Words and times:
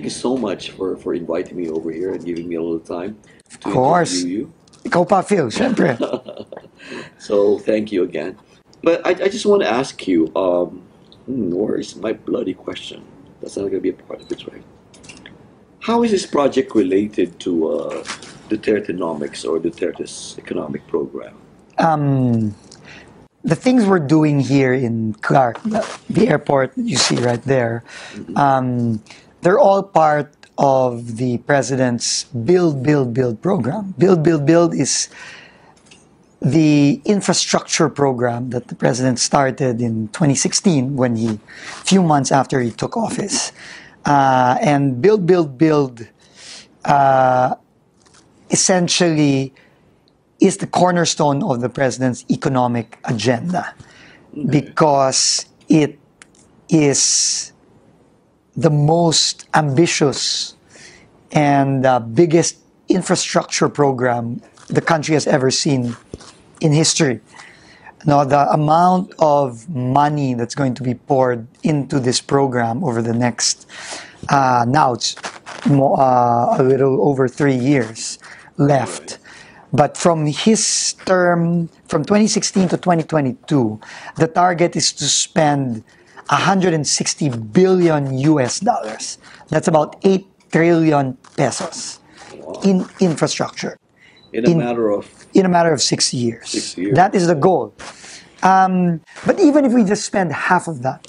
thank 0.00 0.08
you 0.14 0.18
so 0.18 0.34
much 0.34 0.70
for, 0.70 0.96
for 0.96 1.12
inviting 1.12 1.58
me 1.58 1.68
over 1.68 1.90
here 1.92 2.14
and 2.14 2.24
giving 2.24 2.48
me 2.48 2.54
a 2.56 2.62
little 2.62 2.80
time 2.80 3.18
to 3.60 3.68
Of 3.68 3.74
course. 3.74 4.22
you. 4.22 4.50
Phil, 4.82 5.50
syempre. 5.50 5.92
So 7.18 7.58
thank 7.58 7.92
you 7.92 8.02
again. 8.04 8.38
But 8.82 9.06
I, 9.06 9.10
I 9.10 9.28
just 9.28 9.44
want 9.44 9.60
to 9.60 9.68
ask 9.68 10.08
you, 10.08 10.32
um, 10.34 10.80
hmm, 11.26 11.52
where 11.52 11.76
is 11.76 11.96
my 11.96 12.14
bloody 12.14 12.54
question? 12.54 13.04
That's 13.42 13.58
not 13.58 13.64
going 13.64 13.74
to 13.74 13.80
be 13.80 13.90
a 13.90 13.92
part 14.08 14.22
of 14.22 14.32
it, 14.32 14.40
right? 14.50 14.64
How 15.80 16.02
is 16.02 16.10
this 16.12 16.24
project 16.24 16.74
related 16.74 17.38
to 17.40 17.52
uh, 17.68 18.02
Dutertenomics 18.48 19.44
or 19.44 19.60
Duterte's 19.60 20.36
economic 20.38 20.86
program? 20.86 21.34
um, 21.76 22.54
the 23.42 23.54
things 23.54 23.84
we're 23.84 23.98
doing 23.98 24.40
here 24.40 24.72
in 24.72 25.14
Clark, 25.14 25.62
the, 25.62 25.82
the 26.08 26.28
airport 26.28 26.74
that 26.76 26.82
you 26.82 26.96
see 26.96 27.16
right 27.16 27.42
there, 27.42 27.84
um, 28.36 29.02
they're 29.42 29.58
all 29.58 29.82
part 29.82 30.34
of 30.58 31.16
the 31.16 31.38
president's 31.38 32.24
Build, 32.24 32.82
Build, 32.82 33.14
Build 33.14 33.40
program. 33.40 33.94
Build, 33.96 34.22
Build, 34.22 34.44
Build 34.44 34.74
is 34.74 35.08
the 36.42 37.00
infrastructure 37.04 37.88
program 37.88 38.50
that 38.50 38.68
the 38.68 38.74
president 38.74 39.18
started 39.18 39.80
in 39.80 40.08
2016 40.08 40.96
when 40.96 41.16
he, 41.16 41.28
a 41.28 41.38
few 41.84 42.02
months 42.02 42.32
after 42.32 42.60
he 42.60 42.70
took 42.70 42.96
office. 42.96 43.52
Uh, 44.04 44.56
and 44.60 45.00
Build, 45.02 45.26
Build, 45.26 45.58
Build 45.58 46.06
uh, 46.84 47.54
essentially 48.50 49.52
is 50.40 50.56
the 50.56 50.66
cornerstone 50.66 51.42
of 51.42 51.60
the 51.60 51.68
president's 51.68 52.24
economic 52.30 52.98
agenda 53.04 53.74
because 54.48 55.46
it 55.68 55.98
is 56.68 57.52
the 58.56 58.70
most 58.70 59.46
ambitious 59.54 60.54
and 61.32 61.86
uh, 61.86 62.00
biggest 62.00 62.58
infrastructure 62.88 63.68
program 63.68 64.42
the 64.68 64.80
country 64.80 65.14
has 65.14 65.26
ever 65.26 65.50
seen 65.50 65.96
in 66.60 66.72
history. 66.72 67.20
Now, 68.06 68.24
the 68.24 68.50
amount 68.50 69.12
of 69.18 69.68
money 69.68 70.34
that's 70.34 70.54
going 70.54 70.74
to 70.74 70.82
be 70.82 70.94
poured 70.94 71.46
into 71.62 72.00
this 72.00 72.20
program 72.20 72.82
over 72.82 73.02
the 73.02 73.12
next, 73.12 73.66
uh, 74.30 74.64
now 74.66 74.94
it's 74.94 75.16
mo- 75.68 75.94
uh, 75.94 76.56
a 76.58 76.62
little 76.62 77.06
over 77.06 77.28
three 77.28 77.54
years 77.54 78.18
left. 78.56 79.18
But 79.72 79.96
from 79.96 80.26
his 80.26 80.94
term, 81.04 81.68
from 81.86 82.04
2016 82.04 82.68
to 82.70 82.76
2022, 82.76 83.80
the 84.16 84.26
target 84.26 84.76
is 84.76 84.92
to 84.94 85.04
spend 85.04 85.84
160 86.30 87.28
billion 87.52 88.16
US 88.18 88.60
dollars. 88.60 89.18
That's 89.48 89.68
about 89.68 89.96
8 90.04 90.26
trillion 90.52 91.16
pesos 91.36 92.00
in 92.64 92.86
infrastructure 93.00 93.76
In 94.32 94.46
a 94.46 94.50
In- 94.50 94.58
matter 94.58 94.90
of 94.90 95.06
in 95.34 95.46
a 95.46 95.48
matter 95.48 95.72
of 95.72 95.80
six 95.80 96.12
years. 96.12 96.50
Six 96.50 96.76
years. 96.78 96.94
That 96.96 97.14
is 97.14 97.26
the 97.26 97.34
goal. 97.34 97.72
Um, 98.42 99.00
but 99.26 99.38
even 99.38 99.64
if 99.64 99.72
we 99.72 99.84
just 99.84 100.04
spend 100.04 100.32
half 100.32 100.66
of 100.66 100.82
that, 100.82 101.06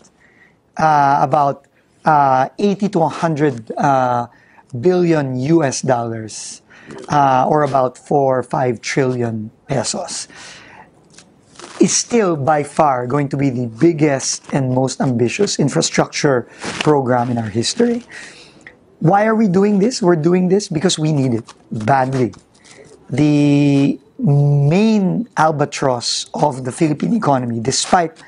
uh, 0.77 1.17
about 1.21 1.65
uh, 2.05 2.49
80 2.59 2.89
to 2.89 2.99
100 2.99 3.71
uh, 3.77 4.27
billion 4.79 5.39
US 5.39 5.81
dollars, 5.81 6.61
uh, 7.09 7.45
or 7.49 7.63
about 7.63 7.97
4 7.97 8.39
or 8.39 8.43
5 8.43 8.81
trillion 8.81 9.49
pesos, 9.67 10.27
is 11.81 11.95
still 11.95 12.35
by 12.35 12.63
far 12.63 13.07
going 13.07 13.27
to 13.29 13.37
be 13.37 13.49
the 13.49 13.67
biggest 13.67 14.53
and 14.53 14.73
most 14.73 15.01
ambitious 15.01 15.59
infrastructure 15.59 16.47
program 16.85 17.29
in 17.31 17.37
our 17.37 17.49
history. 17.49 18.03
Why 18.99 19.25
are 19.25 19.35
we 19.35 19.47
doing 19.47 19.79
this? 19.79 20.01
We're 20.01 20.15
doing 20.15 20.47
this 20.47 20.67
because 20.67 20.99
we 20.99 21.11
need 21.11 21.33
it 21.33 21.53
badly 21.71 22.33
the 23.11 23.99
main 24.17 25.27
albatross 25.37 26.27
of 26.33 26.63
the 26.63 26.71
Philippine 26.71 27.13
economy, 27.13 27.59
despite 27.59 28.21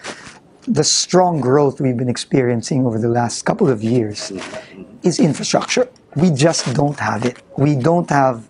the 0.68 0.84
strong 0.84 1.40
growth 1.40 1.80
we've 1.80 1.97
been 1.97 2.09
experiencing 2.09 2.86
over 2.86 3.00
the 3.00 3.08
last 3.08 3.44
couple 3.44 3.69
of 3.69 3.81
years, 3.84 4.31
is 5.03 5.19
infrastructure. 5.19 5.88
We 6.16 6.31
just 6.31 6.74
don't 6.74 7.00
have 7.00 7.25
it. 7.25 7.42
We 7.58 7.75
don't 7.75 8.09
have 8.09 8.47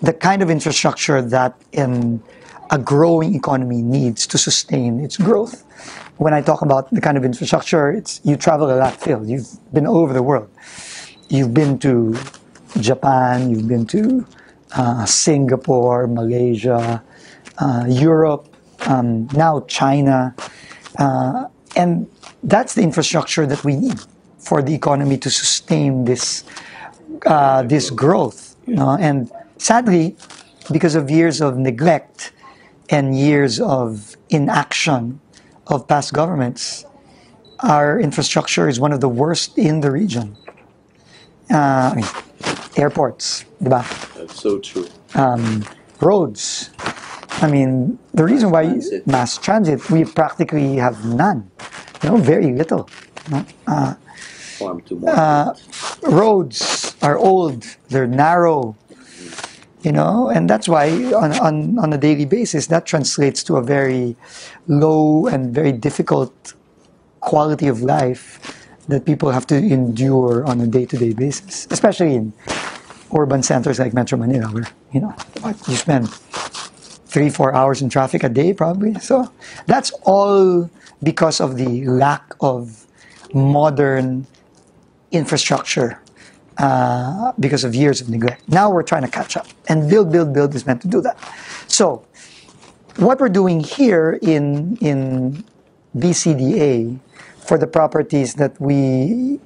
the 0.00 0.12
kind 0.12 0.42
of 0.42 0.50
infrastructure 0.50 1.20
that 1.22 1.60
in 1.72 2.22
a 2.70 2.78
growing 2.78 3.34
economy 3.34 3.82
needs 3.82 4.26
to 4.28 4.38
sustain 4.38 5.00
its 5.00 5.16
growth. 5.16 5.64
When 6.16 6.32
I 6.32 6.40
talk 6.40 6.62
about 6.62 6.90
the 6.90 7.00
kind 7.00 7.16
of 7.16 7.24
infrastructure, 7.24 7.90
it's 7.90 8.20
you 8.24 8.36
travel 8.36 8.70
a 8.70 8.76
lot, 8.76 8.94
Phil. 9.00 9.24
You've 9.26 9.48
been 9.72 9.86
all 9.86 9.98
over 9.98 10.12
the 10.12 10.22
world. 10.22 10.48
You've 11.28 11.52
been 11.52 11.78
to 11.80 12.16
Japan, 12.80 13.50
you've 13.50 13.68
been 13.68 13.86
to 13.86 14.26
uh, 14.76 15.04
Singapore, 15.06 16.06
Malaysia, 16.06 17.02
uh, 17.58 17.84
Europe, 17.88 18.48
um, 18.86 19.28
now 19.34 19.60
China. 19.66 20.34
Uh, 20.98 21.48
and 21.76 22.08
that's 22.42 22.74
the 22.74 22.82
infrastructure 22.82 23.46
that 23.46 23.64
we 23.64 23.76
need 23.76 24.00
for 24.38 24.62
the 24.62 24.74
economy 24.74 25.18
to 25.18 25.30
sustain 25.30 26.04
this, 26.04 26.44
uh, 27.26 27.62
this 27.62 27.90
growth. 27.90 28.56
And 28.66 29.30
sadly, 29.58 30.16
because 30.70 30.94
of 30.94 31.10
years 31.10 31.40
of 31.40 31.56
neglect 31.58 32.32
and 32.88 33.16
years 33.16 33.60
of 33.60 34.16
inaction 34.30 35.20
of 35.66 35.88
past 35.88 36.12
governments, 36.12 36.84
our 37.60 37.98
infrastructure 37.98 38.68
is 38.68 38.78
one 38.78 38.92
of 38.92 39.00
the 39.00 39.08
worst 39.08 39.56
in 39.58 39.80
the 39.80 39.90
region. 39.90 40.36
Uh, 41.50 41.92
I 41.92 41.94
mean, 41.96 42.04
airports, 42.76 43.44
diba? 43.62 43.82
that's 44.14 44.40
so 44.40 44.58
true. 44.58 44.86
Um, 45.14 45.64
roads. 46.00 46.70
I 47.42 47.50
mean, 47.50 47.98
the 48.12 48.24
reason 48.24 48.50
why 48.50 48.64
transit. 48.64 49.06
mass 49.06 49.38
transit, 49.38 49.90
we 49.90 50.04
practically 50.04 50.76
have 50.76 51.04
none. 51.04 51.50
You 52.02 52.10
know, 52.10 52.16
very 52.16 52.52
little. 52.52 52.88
you 53.28 53.36
know. 53.36 53.46
Uh, 53.66 53.94
Farm 54.58 54.80
to 54.82 54.96
uh, 55.08 55.44
market. 55.54 55.62
roads 56.02 56.96
are 57.02 57.18
old, 57.18 57.64
they're 57.88 58.06
narrow, 58.06 58.76
you 59.84 59.92
know, 59.92 60.30
and 60.30 60.48
that's 60.48 60.66
why 60.66 60.88
on, 61.12 61.32
on, 61.38 61.78
on 61.78 61.92
a 61.92 61.98
daily 61.98 62.24
basis 62.24 62.68
that 62.68 62.86
translates 62.86 63.44
to 63.44 63.56
a 63.56 63.62
very 63.62 64.16
low 64.66 65.26
and 65.26 65.54
very 65.54 65.72
difficult 65.72 66.54
quality 67.20 67.68
of 67.68 67.82
life 67.82 68.40
that 68.88 69.04
people 69.04 69.30
have 69.30 69.46
to 69.46 69.56
endure 69.56 70.44
on 70.46 70.60
a 70.60 70.66
day-to-day 70.66 71.12
basis, 71.12 71.66
especially 71.70 72.14
in 72.14 72.32
urban 73.16 73.42
centers 73.42 73.78
like 73.78 73.92
Metro 73.92 74.18
Manila, 74.18 74.46
where 74.48 74.68
you 74.92 75.00
know 75.00 75.14
what, 75.40 75.56
you 75.68 75.76
spend 75.76 76.10
three, 76.10 77.30
four 77.30 77.54
hours 77.54 77.80
in 77.82 77.88
traffic 77.88 78.24
a 78.24 78.28
day 78.28 78.52
probably. 78.52 78.94
So 79.00 79.30
that's 79.66 79.92
all 80.02 80.70
because 81.02 81.40
of 81.40 81.56
the 81.56 81.84
lack 81.86 82.24
of 82.40 82.86
modern 83.32 84.26
infrastructure 85.12 86.00
uh, 86.58 87.32
because 87.38 87.64
of 87.64 87.74
years 87.74 88.00
of 88.00 88.08
neglect. 88.08 88.48
Now 88.48 88.70
we're 88.70 88.82
trying 88.82 89.02
to 89.02 89.10
catch 89.10 89.36
up, 89.36 89.46
and 89.68 89.88
build, 89.88 90.12
build, 90.12 90.32
build 90.32 90.54
is 90.54 90.66
meant 90.66 90.82
to 90.82 90.88
do 90.88 91.00
that. 91.02 91.18
So, 91.66 92.06
what 92.96 93.20
we're 93.20 93.28
doing 93.28 93.60
here 93.60 94.18
in 94.22 94.76
in 94.76 95.44
BCDA 95.96 96.98
for 97.38 97.58
the 97.58 97.66
properties 97.66 98.34
that 98.34 98.60
we 98.60 99.40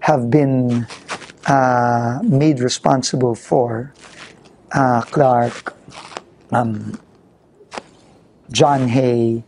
have 0.00 0.30
been 0.30 0.86
uh, 1.46 2.20
made 2.22 2.60
responsible 2.60 3.34
for, 3.34 3.92
uh, 4.72 5.02
Clark, 5.02 5.74
um, 6.52 6.98
John 8.50 8.88
Hay, 8.88 9.44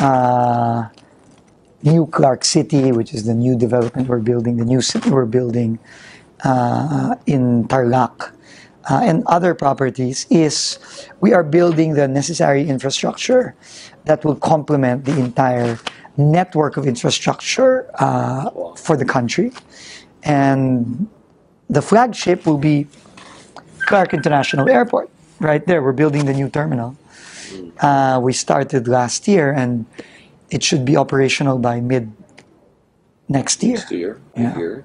uh, 0.00 0.88
New 1.82 2.06
Clark 2.06 2.44
City, 2.44 2.92
which 2.92 3.14
is 3.14 3.24
the 3.24 3.34
new 3.34 3.56
development 3.56 4.08
we're 4.08 4.18
building, 4.18 4.56
the 4.56 4.64
new 4.64 4.80
city 4.80 5.10
we're 5.10 5.24
building 5.26 5.78
uh, 6.44 7.14
in 7.26 7.66
Tarlac, 7.68 8.32
uh, 8.90 9.00
and 9.02 9.22
other 9.26 9.54
properties, 9.54 10.26
is 10.30 10.78
we 11.20 11.32
are 11.32 11.44
building 11.44 11.94
the 11.94 12.08
necessary 12.08 12.68
infrastructure 12.68 13.54
that 14.04 14.24
will 14.24 14.36
complement 14.36 15.04
the 15.04 15.18
entire 15.18 15.78
network 16.16 16.76
of 16.76 16.86
infrastructure 16.86 17.90
uh, 17.94 18.50
for 18.76 18.96
the 18.96 19.04
country. 19.04 19.52
And 20.22 21.08
the 21.68 21.82
flagship 21.82 22.46
will 22.46 22.58
be 22.58 22.86
Clark 23.86 24.12
International 24.12 24.68
Airport. 24.68 25.10
Right 25.40 25.64
there, 25.66 25.82
we're 25.82 25.92
building 25.92 26.26
the 26.26 26.34
new 26.34 26.48
terminal. 26.50 26.96
Uh, 27.80 28.20
we 28.22 28.32
started 28.32 28.86
last 28.86 29.26
year, 29.26 29.52
and 29.52 29.86
it 30.50 30.62
should 30.62 30.84
be 30.84 30.96
operational 30.96 31.58
by 31.58 31.80
mid 31.80 32.12
next 33.28 33.62
year. 33.62 33.76
Next 33.76 33.90
year, 33.90 34.20
Yeah. 34.36 34.58
year. 34.58 34.84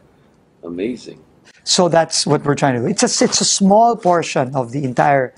Amazing. 0.64 1.20
So 1.66 1.90
that's 1.90 2.26
what 2.28 2.46
we're 2.46 2.56
trying 2.56 2.76
to 2.76 2.82
do. 2.82 2.88
It's 2.88 3.02
a, 3.02 3.26
it's 3.26 3.42
a 3.42 3.46
small 3.46 3.98
portion 3.98 4.56
of 4.56 4.72
the 4.72 4.84
entire 4.84 5.34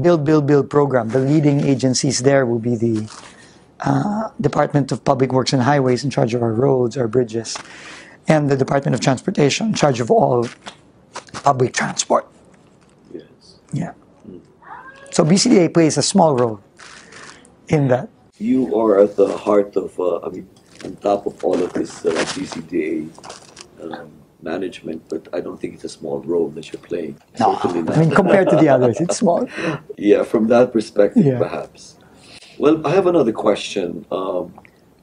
Build, 0.00 0.24
Build, 0.24 0.46
Build 0.46 0.70
program. 0.70 1.08
The 1.08 1.18
leading 1.18 1.60
agencies 1.66 2.20
there 2.20 2.46
will 2.46 2.58
be 2.58 2.76
the 2.76 3.10
uh, 3.80 4.30
Department 4.40 4.92
of 4.92 5.02
Public 5.04 5.32
Works 5.32 5.52
and 5.52 5.62
Highways 5.62 6.04
in 6.04 6.10
charge 6.10 6.34
of 6.34 6.42
our 6.42 6.52
roads, 6.52 6.96
our 6.96 7.08
bridges, 7.08 7.56
and 8.28 8.50
the 8.50 8.56
Department 8.56 8.94
of 8.94 9.00
Transportation 9.00 9.68
in 9.68 9.74
charge 9.74 9.98
of 9.98 10.10
all 10.10 10.46
public 11.42 11.72
transport. 11.72 12.26
Yes. 13.12 13.24
Yeah. 13.72 13.92
So 15.10 15.24
BCDA 15.24 15.72
plays 15.72 15.96
a 15.96 16.02
small 16.02 16.36
role 16.36 16.60
in 17.68 17.88
that. 17.88 18.10
You 18.38 18.78
are 18.78 19.00
at 19.00 19.16
the 19.16 19.36
heart 19.36 19.74
of, 19.76 19.98
uh, 19.98 20.20
I 20.20 20.28
mean, 20.28 20.48
on 20.84 20.96
top 20.96 21.26
of 21.26 21.42
all 21.44 21.62
of 21.62 21.72
this 21.72 22.04
uh, 22.04 22.10
BCDA 22.10 23.08
um, 23.82 24.21
management, 24.42 25.02
but 25.08 25.28
I 25.32 25.40
don't 25.40 25.60
think 25.60 25.74
it's 25.74 25.84
a 25.84 25.88
small 25.88 26.20
role 26.20 26.48
that 26.50 26.72
you're 26.72 26.82
playing. 26.82 27.16
No. 27.38 27.58
I 27.62 27.72
mean 27.72 28.10
compared 28.22 28.48
to 28.50 28.56
the 28.56 28.68
others, 28.68 29.00
it's 29.00 29.16
small. 29.18 29.48
Yeah, 29.96 30.22
from 30.24 30.48
that 30.48 30.72
perspective, 30.72 31.24
Yeah. 31.24 31.38
perhaps. 31.38 31.96
Well, 32.58 32.84
I 32.86 32.90
have 32.90 33.06
another 33.06 33.32
question. 33.32 34.04
Um, 34.10 34.54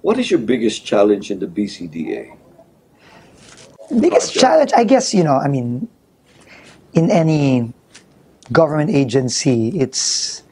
what 0.02 0.18
is 0.20 0.30
your 0.32 0.40
biggest 0.40 0.86
challenge 0.86 1.32
in 1.32 1.40
the 1.40 1.48
BCDA? 1.48 2.36
biggest 4.00 4.34
Project. 4.34 4.40
challenge, 4.40 4.72
I 4.76 4.84
guess, 4.84 5.14
you 5.14 5.24
know, 5.24 5.36
I 5.38 5.48
mean, 5.48 5.88
in 6.94 7.10
any 7.10 7.74
government 8.52 8.92
agency, 8.92 9.70
it's 9.80 10.44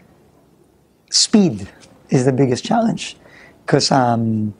speed 1.12 1.68
is 2.10 2.26
the 2.26 2.34
biggest 2.34 2.64
challenge. 2.66 3.16
Because 3.66 3.92
um, 3.92 4.54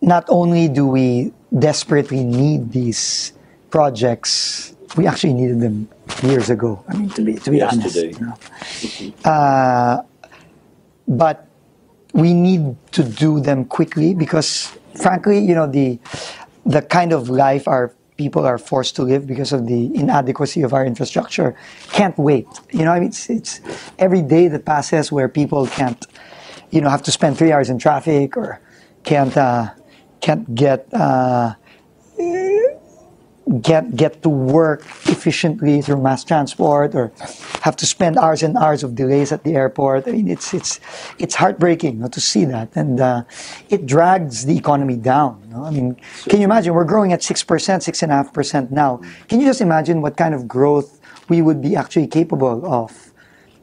not 0.00 0.24
only 0.28 0.68
do 0.68 0.86
we 0.86 1.32
desperately 1.58 2.24
need 2.24 2.72
these 2.72 3.32
projects, 3.70 4.74
we 4.96 5.06
actually 5.06 5.34
needed 5.34 5.60
them 5.60 5.88
years 6.22 6.50
ago. 6.50 6.84
I 6.88 6.96
mean, 6.96 7.10
to 7.10 7.22
be, 7.22 7.34
to 7.34 7.50
be 7.50 7.62
honest. 7.62 7.96
Yesterday. 7.96 8.18
you 8.18 8.26
know. 8.26 9.30
Uh, 9.30 10.02
but 11.06 11.46
we 12.12 12.34
need 12.34 12.76
to 12.92 13.02
do 13.02 13.40
them 13.40 13.64
quickly 13.64 14.14
because 14.14 14.76
frankly 14.94 15.38
you 15.38 15.54
know 15.54 15.66
the 15.66 15.98
the 16.66 16.82
kind 16.82 17.12
of 17.12 17.28
life 17.28 17.68
our 17.68 17.94
people 18.16 18.44
are 18.44 18.58
forced 18.58 18.96
to 18.96 19.02
live 19.02 19.26
because 19.26 19.52
of 19.52 19.66
the 19.66 19.94
inadequacy 19.94 20.62
of 20.62 20.74
our 20.74 20.84
infrastructure 20.84 21.56
can't 21.92 22.18
wait 22.18 22.46
you 22.72 22.84
know 22.84 22.92
I 22.92 23.00
mean, 23.00 23.08
it's, 23.08 23.30
it's 23.30 23.60
every 23.98 24.22
day 24.22 24.48
that 24.48 24.64
passes 24.64 25.12
where 25.12 25.28
people 25.28 25.66
can't 25.66 26.04
you 26.70 26.80
know 26.80 26.88
have 26.88 27.02
to 27.04 27.12
spend 27.12 27.38
three 27.38 27.52
hours 27.52 27.70
in 27.70 27.78
traffic 27.78 28.36
or 28.36 28.60
can't 29.04 29.36
uh, 29.36 29.70
can't 30.20 30.54
get 30.54 30.86
uh, 30.92 31.54
get 33.60 33.96
get 33.96 34.22
to 34.22 34.28
work 34.28 34.82
efficiently 35.06 35.82
through 35.82 36.00
mass 36.00 36.22
transport 36.22 36.94
or 36.94 37.10
have 37.62 37.74
to 37.76 37.86
spend 37.86 38.16
hours 38.16 38.42
and 38.42 38.56
hours 38.56 38.84
of 38.84 38.94
delays 38.94 39.32
at 39.32 39.42
the 39.42 39.54
airport. 39.54 40.06
I 40.06 40.12
mean, 40.12 40.28
it's 40.28 40.54
it's 40.54 40.78
it's 41.18 41.34
heartbreaking 41.34 41.94
you 41.94 42.00
know, 42.02 42.08
to 42.08 42.20
see 42.20 42.44
that, 42.44 42.68
and 42.76 43.00
uh, 43.00 43.22
it 43.68 43.86
drags 43.86 44.46
the 44.46 44.56
economy 44.56 44.96
down. 44.96 45.42
you 45.44 45.54
know? 45.54 45.64
I 45.64 45.70
mean, 45.70 45.96
can 46.28 46.38
you 46.40 46.44
imagine? 46.44 46.74
We're 46.74 46.84
growing 46.84 47.12
at 47.12 47.22
six 47.22 47.42
percent, 47.42 47.82
six 47.82 48.02
and 48.02 48.12
a 48.12 48.14
half 48.16 48.32
percent 48.32 48.70
now. 48.70 49.00
Can 49.28 49.40
you 49.40 49.46
just 49.46 49.60
imagine 49.60 50.00
what 50.00 50.16
kind 50.16 50.34
of 50.34 50.46
growth 50.46 51.00
we 51.28 51.42
would 51.42 51.60
be 51.60 51.74
actually 51.76 52.06
capable 52.06 52.64
of 52.66 53.12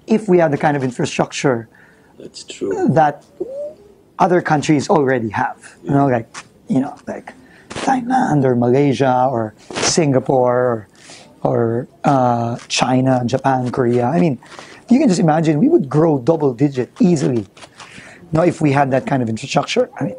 if 0.07 0.27
we 0.27 0.39
had 0.39 0.51
the 0.51 0.57
kind 0.57 0.75
of 0.75 0.83
infrastructure 0.83 1.69
That's 2.18 2.44
true. 2.44 2.88
that 2.89 3.25
other 4.19 4.42
countries 4.42 4.89
already 4.89 5.30
have. 5.30 5.77
You 5.83 5.92
know, 5.92 6.07
like 6.07 6.27
you 6.68 6.80
know, 6.80 6.96
like 7.08 7.34
Thailand 7.69 8.44
or 8.44 8.56
Malaysia 8.56 9.28
or 9.30 9.54
Singapore 9.72 10.58
or, 10.58 10.88
or 11.44 11.88
uh, 12.04 12.58
China, 12.68 13.24
Japan, 13.25 13.72
Korea. 13.72 14.06
I 14.06 14.19
mean, 14.19 14.40
you 14.90 15.00
can 15.00 15.08
just 15.08 15.19
imagine 15.19 15.60
we 15.60 15.69
would 15.69 15.90
grow 15.90 16.19
double 16.19 16.54
digit 16.54 16.92
easily. 17.00 17.46
Now, 18.31 18.44
if 18.44 18.62
we 18.62 18.72
had 18.72 18.92
that 18.92 19.06
kind 19.06 19.24
of 19.24 19.30
infrastructure, 19.30 19.90
I 20.00 20.06
mean, 20.06 20.16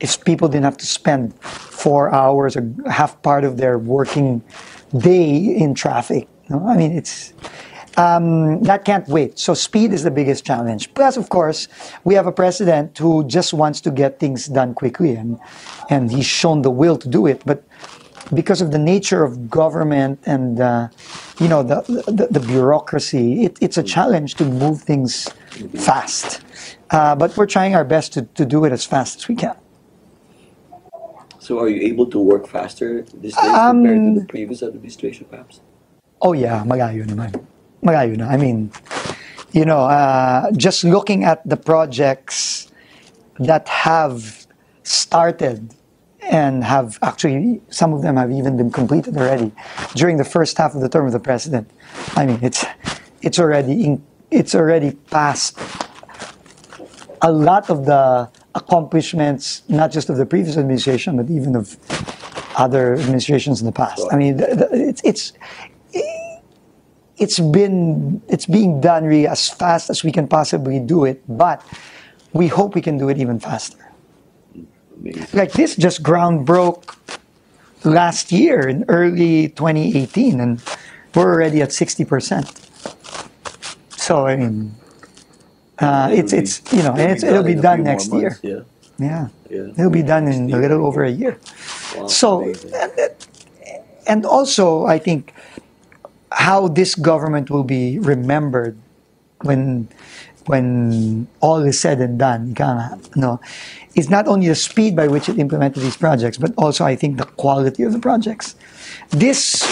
if 0.00 0.24
people 0.24 0.48
didn't 0.48 0.64
have 0.64 0.76
to 0.78 0.86
spend 0.86 1.34
four 1.40 2.12
hours 2.12 2.56
or 2.56 2.68
half 2.90 3.20
part 3.22 3.44
of 3.44 3.56
their 3.56 3.78
working 3.78 4.42
day 4.96 5.36
in 5.36 5.74
traffic, 5.74 6.28
you 6.48 6.56
know, 6.56 6.66
I 6.66 6.76
mean, 6.76 6.92
it's 6.92 7.32
um, 7.96 8.62
that 8.62 8.84
can't 8.84 9.06
wait. 9.08 9.38
So 9.38 9.54
speed 9.54 9.92
is 9.92 10.02
the 10.02 10.10
biggest 10.10 10.44
challenge. 10.44 10.92
Plus, 10.94 11.16
of 11.16 11.28
course, 11.28 11.68
we 12.04 12.14
have 12.14 12.26
a 12.26 12.32
president 12.32 12.98
who 12.98 13.24
just 13.24 13.52
wants 13.52 13.80
to 13.82 13.90
get 13.90 14.18
things 14.18 14.46
done 14.46 14.74
quickly, 14.74 15.14
and 15.14 15.38
and 15.90 16.10
he's 16.10 16.26
shown 16.26 16.62
the 16.62 16.70
will 16.70 16.96
to 16.98 17.08
do 17.08 17.26
it. 17.26 17.42
But 17.46 17.62
because 18.32 18.60
of 18.60 18.72
the 18.72 18.78
nature 18.78 19.22
of 19.22 19.50
government 19.50 20.18
and 20.26 20.60
uh, 20.60 20.88
you 21.38 21.48
know 21.48 21.62
the, 21.62 21.82
the 22.06 22.26
the 22.30 22.40
bureaucracy, 22.40 23.44
it, 23.44 23.58
it's 23.60 23.78
a 23.78 23.82
challenge 23.82 24.34
to 24.36 24.44
move 24.44 24.82
things 24.82 25.28
fast. 25.78 26.42
Uh, 26.90 27.14
but 27.14 27.36
we're 27.36 27.46
trying 27.46 27.74
our 27.74 27.84
best 27.84 28.12
to, 28.14 28.22
to 28.34 28.44
do 28.44 28.64
it 28.64 28.72
as 28.72 28.84
fast 28.84 29.18
as 29.18 29.28
we 29.28 29.34
can. 29.34 29.56
So, 31.38 31.58
are 31.60 31.68
you 31.68 31.82
able 31.82 32.06
to 32.06 32.18
work 32.18 32.48
faster 32.48 33.02
these 33.12 33.36
days 33.36 33.44
Um, 33.44 33.84
compared 33.84 34.14
to 34.14 34.20
the 34.20 34.26
previous 34.26 34.62
administration, 34.62 35.26
perhaps? 35.28 35.60
Oh 36.22 36.32
yeah, 36.32 36.64
malayo 36.64 37.04
naman. 37.04 37.53
Na. 37.84 38.28
I 38.28 38.36
mean, 38.36 38.72
you 39.52 39.64
know, 39.64 39.80
uh, 39.80 40.50
just 40.52 40.84
looking 40.84 41.24
at 41.24 41.46
the 41.48 41.56
projects 41.56 42.70
that 43.38 43.68
have 43.68 44.46
started 44.82 45.74
and 46.22 46.64
have 46.64 46.98
actually, 47.02 47.60
some 47.68 47.92
of 47.92 48.02
them 48.02 48.16
have 48.16 48.32
even 48.32 48.56
been 48.56 48.70
completed 48.70 49.16
already 49.16 49.52
during 49.94 50.16
the 50.16 50.24
first 50.24 50.56
half 50.56 50.74
of 50.74 50.80
the 50.80 50.88
term 50.88 51.06
of 51.06 51.12
the 51.12 51.20
president. 51.20 51.70
I 52.16 52.26
mean, 52.26 52.38
it's 52.42 52.64
it's 53.22 53.38
already 53.38 53.84
in, 53.84 54.02
it's 54.30 54.54
already 54.54 54.92
past 55.10 55.58
a 57.22 57.32
lot 57.32 57.70
of 57.70 57.86
the 57.86 58.30
accomplishments, 58.54 59.62
not 59.68 59.90
just 59.90 60.10
of 60.10 60.16
the 60.16 60.26
previous 60.26 60.56
administration, 60.56 61.16
but 61.16 61.30
even 61.30 61.56
of 61.56 61.76
other 62.56 62.94
administrations 62.94 63.60
in 63.60 63.66
the 63.66 63.72
past. 63.72 64.06
I 64.10 64.16
mean, 64.16 64.36
it's 64.40 65.02
it's 65.04 65.32
it's 67.18 67.38
been 67.38 68.20
it's 68.28 68.46
being 68.46 68.80
done 68.80 69.04
really 69.04 69.26
as 69.28 69.48
fast 69.48 69.90
as 69.90 70.02
we 70.04 70.10
can 70.12 70.26
possibly 70.28 70.80
do 70.80 71.04
it, 71.04 71.22
but 71.28 71.62
we 72.32 72.48
hope 72.48 72.74
we 72.74 72.80
can 72.82 72.98
do 72.98 73.08
it 73.08 73.18
even 73.18 73.38
faster. 73.38 73.78
Amazing. 75.00 75.26
Like 75.32 75.52
this 75.52 75.76
just 75.76 76.02
ground 76.02 76.46
broke 76.46 76.96
last 77.84 78.32
year 78.32 78.66
in 78.68 78.84
early 78.88 79.48
2018, 79.50 80.40
and 80.40 80.62
we're 81.14 81.32
already 81.34 81.62
at 81.62 81.72
60 81.72 82.04
percent. 82.04 82.50
So 83.96 84.26
I 84.26 84.36
mean, 84.36 84.74
uh, 85.78 86.10
it's 86.12 86.32
it's 86.32 86.62
you 86.72 86.82
know, 86.82 86.94
it's, 86.96 87.22
it'll 87.22 87.42
be 87.42 87.54
done 87.54 87.82
next 87.84 88.12
year. 88.12 88.30
months, 88.30 88.40
Yeah. 88.42 88.60
Yeah, 88.96 89.28
Yeah. 89.50 89.74
it'll 89.76 89.90
be 89.90 90.02
done 90.06 90.28
in 90.28 90.52
a 90.54 90.58
little 90.58 90.86
over 90.86 91.02
a 91.02 91.10
year. 91.10 91.36
Wow, 91.96 92.06
So, 92.06 92.42
amazing. 92.42 92.70
and, 92.74 92.92
and 94.06 94.24
also, 94.26 94.86
I 94.86 94.98
think 95.00 95.34
how 96.32 96.68
this 96.68 96.94
government 96.94 97.50
will 97.50 97.64
be 97.64 97.98
remembered 97.98 98.76
when 99.42 99.88
when 100.46 101.26
all 101.40 101.62
is 101.64 101.80
said 101.80 102.00
and 102.00 102.18
done, 102.18 102.54
no, 103.16 103.40
is 103.94 104.10
not 104.10 104.28
only 104.28 104.46
the 104.46 104.54
speed 104.54 104.94
by 104.94 105.08
which 105.08 105.26
it 105.26 105.38
implemented 105.38 105.82
these 105.82 105.96
projects, 105.96 106.36
but 106.36 106.52
also 106.58 106.84
I 106.84 106.96
think 106.96 107.16
the 107.16 107.24
quality 107.24 107.82
of 107.82 107.92
the 107.94 107.98
projects. 107.98 108.54
This 109.08 109.64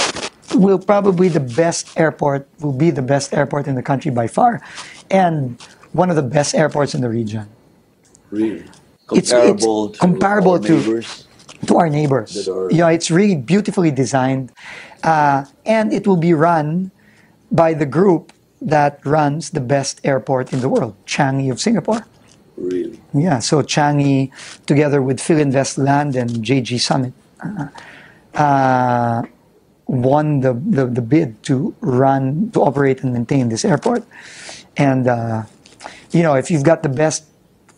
will 0.54 0.78
probably 0.78 1.28
the 1.28 1.40
best 1.44 1.92
airport 1.98 2.48
will 2.60 2.72
be 2.72 2.90
the 2.90 3.02
best 3.02 3.34
airport 3.34 3.66
in 3.68 3.74
the 3.74 3.82
country 3.82 4.10
by 4.10 4.28
far, 4.28 4.62
and 5.10 5.60
one 5.92 6.08
of 6.08 6.16
the 6.16 6.22
best 6.24 6.54
airports 6.54 6.94
in 6.94 7.00
the 7.02 7.08
region 7.10 7.48
Really? 8.30 8.64
It's- 9.12 9.28
it's 9.28 9.30
Comparable 9.30 9.88
to 9.90 9.98
comparable 9.98 10.52
our 10.52 10.58
to- 10.60 10.72
neighbors? 10.72 11.24
to 11.66 11.76
our 11.76 11.90
neighbors. 11.90 12.48
Are- 12.48 12.70
You 12.72 12.86
it's 12.86 13.10
really 13.10 13.36
beautifully 13.36 13.90
designed, 13.90 14.52
uh, 15.02 15.44
and 15.66 15.92
it 15.92 16.06
will 16.06 16.16
be 16.16 16.34
run 16.34 16.90
by 17.50 17.74
the 17.74 17.86
group 17.86 18.32
that 18.60 19.04
runs 19.04 19.50
the 19.50 19.60
best 19.60 20.00
airport 20.04 20.52
in 20.52 20.60
the 20.60 20.68
world, 20.68 20.94
Changi 21.06 21.50
of 21.50 21.60
Singapore. 21.60 22.06
Really? 22.56 23.00
Yeah, 23.12 23.40
so 23.40 23.62
Changi, 23.62 24.30
together 24.66 25.02
with 25.02 25.18
Filinvest 25.18 25.78
Land 25.78 26.16
and 26.16 26.30
JG 26.30 26.80
Summit, 26.80 27.12
uh, 27.42 27.68
uh, 28.34 29.22
won 29.86 30.40
the, 30.40 30.54
the, 30.54 30.86
the 30.86 31.02
bid 31.02 31.42
to 31.44 31.74
run, 31.80 32.50
to 32.52 32.62
operate 32.62 33.02
and 33.02 33.12
maintain 33.12 33.48
this 33.48 33.64
airport. 33.64 34.04
And, 34.76 35.08
uh, 35.08 35.42
you 36.12 36.22
know, 36.22 36.34
if 36.34 36.50
you've 36.50 36.64
got 36.64 36.82
the 36.82 36.88
best, 36.88 37.24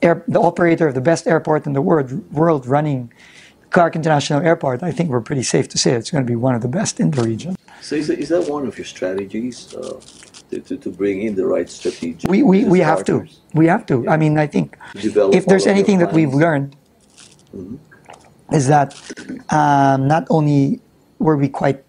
air, 0.03 0.23
the 0.29 0.41
operator 0.41 0.89
of 0.89 0.95
the 0.95 1.01
best 1.01 1.27
airport 1.27 1.67
in 1.67 1.73
the 1.73 1.83
world, 1.83 2.13
world 2.33 2.67
running 2.67 3.13
Clark 3.75 3.97
International 3.97 4.41
Airport, 4.41 4.85
I 4.85 4.93
think 4.93 5.11
we're 5.11 5.21
pretty 5.21 5.43
safe 5.43 5.69
to 5.71 5.79
say 5.79 5.95
it's 5.95 6.13
going 6.13 6.25
to 6.25 6.31
be 6.31 6.37
one 6.37 6.55
of 6.55 6.63
the 6.63 6.69
best 6.69 7.01
in 7.01 7.11
the 7.11 7.23
region. 7.23 7.57
So 7.81 7.97
is 7.97 8.07
that, 8.07 8.21
is 8.21 8.29
that 8.29 8.49
one 8.49 8.69
of 8.69 8.79
your 8.79 8.85
strategies 8.85 9.75
uh, 9.75 10.01
to, 10.51 10.61
to, 10.61 10.77
to 10.77 10.91
bring 10.91 11.23
in 11.23 11.35
the 11.35 11.45
right 11.45 11.69
strategic 11.69 12.31
We, 12.31 12.45
we, 12.45 12.65
we 12.65 12.79
have 12.79 13.05
to. 13.07 13.27
We 13.53 13.67
have 13.67 13.85
to. 13.87 14.09
I 14.09 14.17
mean, 14.17 14.39
I 14.39 14.47
think 14.47 14.79
Develop 14.95 15.35
if 15.35 15.47
there's 15.47 15.67
all 15.67 15.73
of 15.73 15.77
your 15.77 15.77
anything 15.77 15.99
that 15.99 16.13
we've 16.13 16.33
learned 16.33 16.77
is 18.53 18.69
that 18.69 18.95
um, 19.51 20.07
not 20.07 20.25
only 20.31 20.81
were 21.19 21.37
we 21.37 21.49
quite 21.49 21.83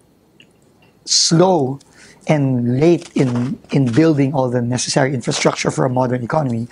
slow 1.06 1.80
and 2.28 2.80
late 2.80 3.10
in 3.16 3.58
in 3.72 3.92
building 3.92 4.34
all 4.34 4.50
the 4.50 4.62
necessary 4.62 5.14
infrastructure 5.14 5.72
for 5.72 5.86
a 5.86 5.90
modern 5.90 6.24
economy. 6.24 6.68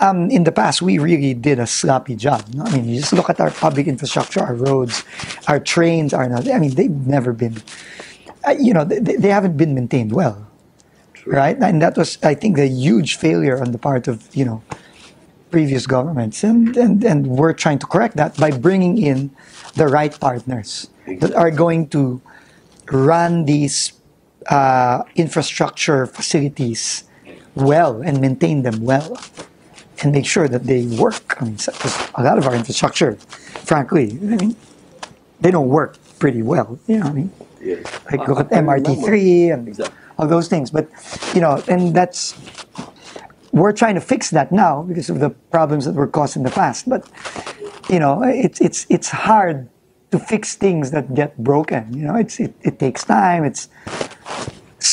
Um, 0.00 0.30
in 0.30 0.44
the 0.44 0.52
past, 0.52 0.82
we 0.82 0.98
really 0.98 1.34
did 1.34 1.58
a 1.58 1.66
sloppy 1.66 2.16
job. 2.16 2.44
no? 2.54 2.64
I 2.64 2.76
mean, 2.76 2.88
you 2.88 3.00
just 3.00 3.12
look 3.12 3.30
at 3.30 3.40
our 3.40 3.50
public 3.50 3.86
infrastructure, 3.86 4.40
our 4.40 4.54
roads, 4.54 5.04
our 5.48 5.60
trains 5.60 6.12
are 6.12 6.28
not. 6.28 6.48
I 6.50 6.58
mean, 6.58 6.74
they've 6.74 6.90
never 6.90 7.32
been. 7.32 7.62
Uh, 8.46 8.54
you 8.58 8.74
know, 8.74 8.84
they, 8.84 8.98
they 8.98 9.28
haven't 9.28 9.56
been 9.56 9.74
maintained 9.74 10.12
well, 10.12 10.46
right? 11.26 11.56
And 11.56 11.80
that 11.80 11.96
was, 11.96 12.18
I 12.22 12.34
think, 12.34 12.58
a 12.58 12.66
huge 12.66 13.16
failure 13.16 13.60
on 13.60 13.72
the 13.72 13.78
part 13.78 14.08
of 14.08 14.34
you 14.34 14.44
know 14.44 14.62
previous 15.50 15.86
governments, 15.86 16.42
and 16.42 16.76
and 16.76 17.04
and 17.04 17.26
we're 17.26 17.52
trying 17.52 17.78
to 17.78 17.86
correct 17.86 18.16
that 18.16 18.36
by 18.36 18.50
bringing 18.50 18.98
in 18.98 19.30
the 19.74 19.86
right 19.86 20.18
partners 20.18 20.88
that 21.06 21.32
are 21.34 21.50
going 21.50 21.88
to 21.88 22.20
run 22.90 23.44
these 23.44 23.92
uh, 24.50 25.02
infrastructure 25.16 26.06
facilities 26.06 27.04
well 27.54 28.00
and 28.02 28.20
maintain 28.20 28.62
them 28.62 28.82
well 28.82 29.18
and 30.02 30.12
make 30.12 30.26
sure 30.26 30.48
that 30.48 30.64
they 30.64 30.86
work. 30.98 31.40
I 31.40 31.44
mean, 31.44 31.56
a 32.14 32.22
lot 32.22 32.38
of 32.38 32.46
our 32.46 32.54
infrastructure, 32.54 33.12
frankly, 33.66 34.12
I 34.12 34.36
mean, 34.36 34.56
they 35.40 35.50
don't 35.50 35.68
work 35.68 35.96
pretty 36.18 36.42
well. 36.42 36.78
You 36.86 36.98
know, 36.98 37.04
what 37.06 37.10
I 37.10 37.14
mean, 37.14 37.30
Yeah. 37.60 37.76
like 38.10 38.26
look 38.28 38.40
at 38.40 38.50
MRT3 38.50 39.52
and 39.52 39.68
Exactly. 39.68 39.94
all 40.18 40.26
those 40.26 40.48
things. 40.48 40.70
But 40.70 40.88
you 41.34 41.40
know, 41.40 41.62
and 41.68 41.94
that's 41.94 42.34
we're 43.52 43.72
trying 43.72 43.94
to 43.96 44.00
fix 44.00 44.30
that 44.30 44.50
now 44.50 44.82
because 44.82 45.10
of 45.10 45.20
the 45.20 45.30
problems 45.50 45.84
that 45.84 45.94
were 45.94 46.06
caused 46.08 46.36
in 46.36 46.42
the 46.42 46.50
past. 46.50 46.88
But 46.88 47.06
you 47.90 47.98
know, 47.98 48.22
it's 48.22 48.60
it's 48.60 48.86
it's 48.88 49.08
hard 49.10 49.68
to 50.10 50.18
fix 50.18 50.54
things 50.56 50.90
that 50.90 51.14
get 51.14 51.36
broken. 51.38 51.92
You 51.96 52.04
know, 52.06 52.16
it's 52.16 52.40
it, 52.40 52.54
it 52.62 52.78
takes 52.78 53.04
time. 53.04 53.44
It's 53.44 53.68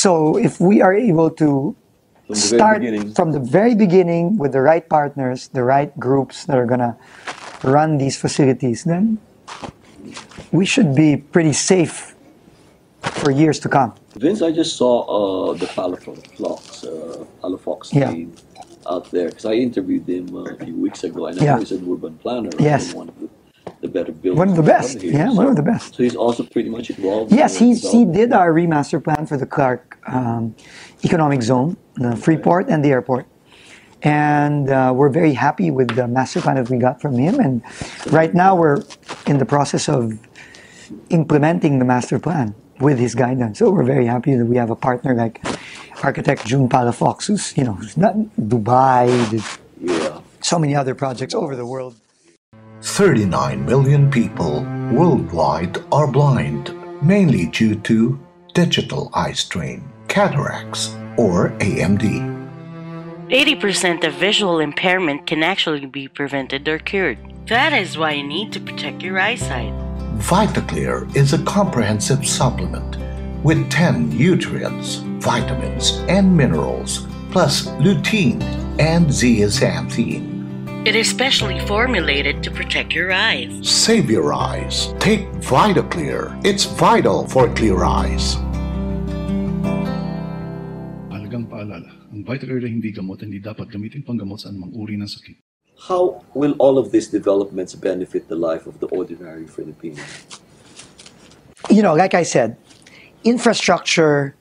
so 0.00 0.36
if 0.38 0.60
we 0.60 0.80
are 0.80 0.94
able 0.94 1.30
to 1.42 1.76
From 2.26 2.36
start 2.36 2.80
from 3.18 3.32
the 3.36 3.42
very 3.56 3.74
beginning 3.74 4.38
with 4.38 4.52
the 4.56 4.62
right 4.70 4.86
partners, 4.88 5.48
the 5.52 5.64
right 5.74 5.90
groups 5.98 6.46
that 6.46 6.56
are 6.56 6.66
gonna 6.72 6.96
run 7.62 7.98
these 7.98 8.16
facilities, 8.16 8.84
then 8.84 9.18
we 10.52 10.64
should 10.64 10.94
be 10.94 11.16
pretty 11.34 11.52
safe 11.52 12.14
for 13.20 13.30
years 13.30 13.58
to 13.60 13.68
come. 13.68 13.92
Vince, 14.16 14.42
I 14.42 14.52
just 14.52 14.76
saw 14.76 14.92
uh, 15.04 15.54
the 15.54 15.66
Palafox, 15.66 16.84
uh, 16.84 17.24
Palafox 17.42 17.92
Yeah. 17.92 18.10
team 18.10 18.32
out 18.88 19.10
there 19.10 19.28
because 19.28 19.46
I 19.46 19.54
interviewed 19.54 20.06
him 20.08 20.26
uh, 20.34 20.54
a 20.54 20.56
few 20.64 20.76
weeks 20.76 21.04
ago, 21.04 21.26
and 21.26 21.34
I 21.40 21.44
Yeah. 21.44 21.52
know 21.54 21.60
he's 21.60 21.72
an 21.72 21.84
urban 21.92 22.14
planner. 22.22 22.50
Yes. 22.58 22.94
One 22.94 23.08
of 23.12 23.16
the, 23.20 23.28
the 23.80 23.88
better 23.88 24.12
builders. 24.12 24.38
One 24.38 24.48
of 24.50 24.56
the 24.56 24.62
best. 24.62 25.00
here. 25.00 25.12
Yeah, 25.12 25.32
one 25.32 25.46
of 25.46 25.56
the 25.56 25.62
best. 25.62 25.94
So 25.94 26.02
he's 26.02 26.16
also 26.16 26.42
pretty 26.44 26.68
much 26.68 26.90
involved. 26.90 27.32
Yes, 27.32 27.60
in 27.60 27.68
he's, 27.68 27.90
he 27.90 28.04
did 28.04 28.32
our 28.32 28.52
remaster 28.52 29.02
plan 29.02 29.26
for 29.26 29.36
the 29.36 29.46
Clark 29.46 29.98
um, 30.06 30.54
Economic 31.04 31.42
Zone, 31.42 31.76
the 31.96 32.16
Freeport 32.16 32.68
and 32.68 32.84
the 32.84 32.90
airport. 32.90 33.26
And 34.02 34.70
uh, 34.70 34.92
we're 34.96 35.10
very 35.10 35.34
happy 35.34 35.70
with 35.70 35.94
the 35.94 36.08
master 36.08 36.40
plan 36.40 36.56
that 36.56 36.70
we 36.70 36.78
got 36.78 37.00
from 37.02 37.18
him. 37.18 37.38
And 37.38 37.62
right 38.10 38.32
now 38.34 38.54
we're 38.56 38.82
in 39.26 39.38
the 39.38 39.44
process 39.44 39.88
of 39.88 40.18
implementing 41.10 41.78
the 41.78 41.84
master 41.84 42.18
plan 42.18 42.54
with 42.80 42.98
his 42.98 43.14
guidance. 43.14 43.58
So 43.58 43.70
we're 43.70 43.84
very 43.84 44.06
happy 44.06 44.34
that 44.34 44.46
we 44.46 44.56
have 44.56 44.70
a 44.70 44.76
partner 44.76 45.14
like 45.14 45.44
architect 46.02 46.46
Jun 46.46 46.68
Palafox, 46.68 47.26
who's, 47.26 47.54
you 47.56 47.64
know, 47.64 47.74
who's 47.74 47.96
not 47.96 48.14
Dubai, 48.40 49.06
Yeah. 49.78 50.20
so 50.40 50.58
many 50.58 50.74
other 50.74 50.94
projects 50.94 51.34
over 51.34 51.54
the 51.54 51.66
world. 51.66 51.94
39 52.82 53.64
million 53.66 54.10
people 54.10 54.62
worldwide 54.90 55.78
are 55.92 56.10
blind, 56.10 56.74
mainly 57.02 57.46
due 57.46 57.74
to 57.74 58.18
digital 58.54 59.10
eye 59.12 59.32
strain, 59.32 59.86
cataracts, 60.08 60.96
or 61.16 61.50
AMD. 61.58 62.38
80% 63.28 64.04
of 64.04 64.14
visual 64.14 64.60
impairment 64.60 65.26
can 65.26 65.42
actually 65.42 65.86
be 65.86 66.08
prevented 66.08 66.66
or 66.66 66.78
cured. 66.78 67.18
That 67.46 67.72
is 67.72 67.98
why 67.98 68.12
you 68.12 68.26
need 68.26 68.52
to 68.52 68.60
protect 68.60 69.02
your 69.02 69.20
eyesight. 69.20 69.72
VitaClear 70.18 71.14
is 71.14 71.32
a 71.32 71.42
comprehensive 71.44 72.26
supplement 72.26 72.96
with 73.44 73.70
10 73.70 74.08
nutrients, 74.10 74.96
vitamins, 75.20 75.98
and 76.08 76.36
minerals, 76.36 77.06
plus 77.30 77.66
lutein 77.78 78.42
and 78.80 79.06
zeaxanthin. 79.06 80.39
It 80.80 80.96
is 80.96 81.12
specially 81.12 81.60
formulated 81.68 82.42
to 82.42 82.50
protect 82.50 82.94
your 82.96 83.12
eyes. 83.12 83.52
Save 83.68 84.08
your 84.08 84.32
eyes. 84.32 84.94
Take 84.96 85.28
VitaClear. 85.44 86.40
It's 86.40 86.64
vital 86.64 87.28
for 87.28 87.52
clear 87.52 87.84
eyes. 87.84 88.40
Mahalagang 91.12 91.52
paalala, 91.52 91.84
ang 92.08 92.24
VitaClear 92.24 92.64
ay 92.64 92.72
hindi 92.72 92.96
gamot 92.96 93.20
hindi 93.20 93.44
dapat 93.44 93.68
gamitin 93.68 94.00
panggamot 94.08 94.40
sa 94.40 94.48
anumang 94.48 94.72
uri 94.72 94.96
ng 94.96 95.04
sakit. 95.04 95.36
How 95.84 96.24
will 96.32 96.56
all 96.56 96.80
of 96.80 96.96
these 96.96 97.12
developments 97.12 97.76
benefit 97.76 98.32
the 98.32 98.40
life 98.40 98.64
of 98.64 98.80
the 98.80 98.88
ordinary 98.88 99.44
Filipino? 99.44 100.00
you 101.68 101.84
know, 101.84 101.92
like 101.92 102.16
I 102.16 102.24
said, 102.24 102.56
infrastructure 103.20 104.32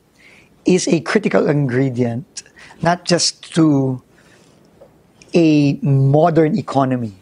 is 0.64 0.88
a 0.88 1.04
critical 1.04 1.52
ingredient, 1.52 2.48
not 2.80 3.04
just 3.04 3.44
to 3.60 4.00
a 5.34 5.76
modern 5.82 6.58
economy, 6.58 7.14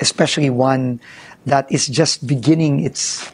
especially 0.00 0.50
one 0.50 1.00
that 1.46 1.70
is 1.70 1.86
just 1.86 2.26
beginning 2.26 2.80
its 2.84 3.30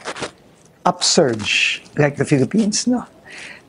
upsurge, 0.87 1.83
like 1.97 2.17
the 2.17 2.25
Philippines. 2.25 2.87
No, 2.87 3.05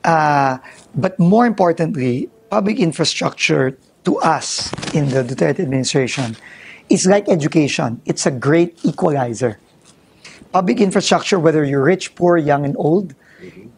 uh, 0.04 0.58
but 0.94 1.18
more 1.18 1.46
importantly, 1.46 2.30
public 2.50 2.78
infrastructure 2.78 3.76
to 4.04 4.18
us 4.18 4.72
in 4.94 5.08
the 5.10 5.22
Duterte 5.22 5.60
administration 5.60 6.36
is 6.88 7.06
like 7.06 7.28
education. 7.28 8.00
It's 8.06 8.26
a 8.26 8.30
great 8.30 8.78
equalizer 8.84 9.58
public 10.52 10.80
infrastructure, 10.80 11.38
whether 11.38 11.64
you're 11.64 11.82
rich, 11.82 12.14
poor, 12.14 12.36
young, 12.36 12.64
and 12.64 12.76
old, 12.78 13.14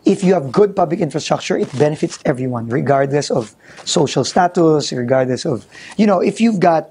if 0.05 0.25
you 0.25 0.35
have 0.35 0.51
good 0.53 0.75
public 0.75 1.01
infrastructure, 1.01 1.57
it 1.57 1.71
benefits 1.79 2.19
everyone, 2.25 2.69
regardless 2.69 3.31
of 3.31 3.55
social 3.85 4.25
status, 4.25 4.93
regardless 4.93 5.45
of, 5.45 5.67
you 5.97 6.07
know, 6.07 6.21
if 6.21 6.41
you've 6.41 6.61
got 6.61 6.91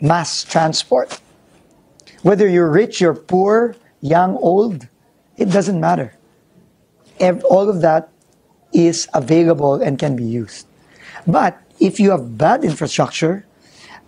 mass 0.00 0.44
transport, 0.44 1.20
whether 2.22 2.48
you're 2.48 2.70
rich, 2.70 3.00
you're 3.00 3.14
poor, 3.14 3.76
young, 4.00 4.36
old, 4.36 4.88
it 5.36 5.46
doesn't 5.46 5.80
matter. 5.80 6.14
All 7.20 7.68
of 7.68 7.80
that 7.80 8.10
is 8.72 9.08
available 9.14 9.74
and 9.74 9.98
can 9.98 10.16
be 10.16 10.24
used. 10.24 10.66
But 11.26 11.60
if 11.80 11.98
you 11.98 12.10
have 12.10 12.36
bad 12.36 12.64
infrastructure, 12.64 13.46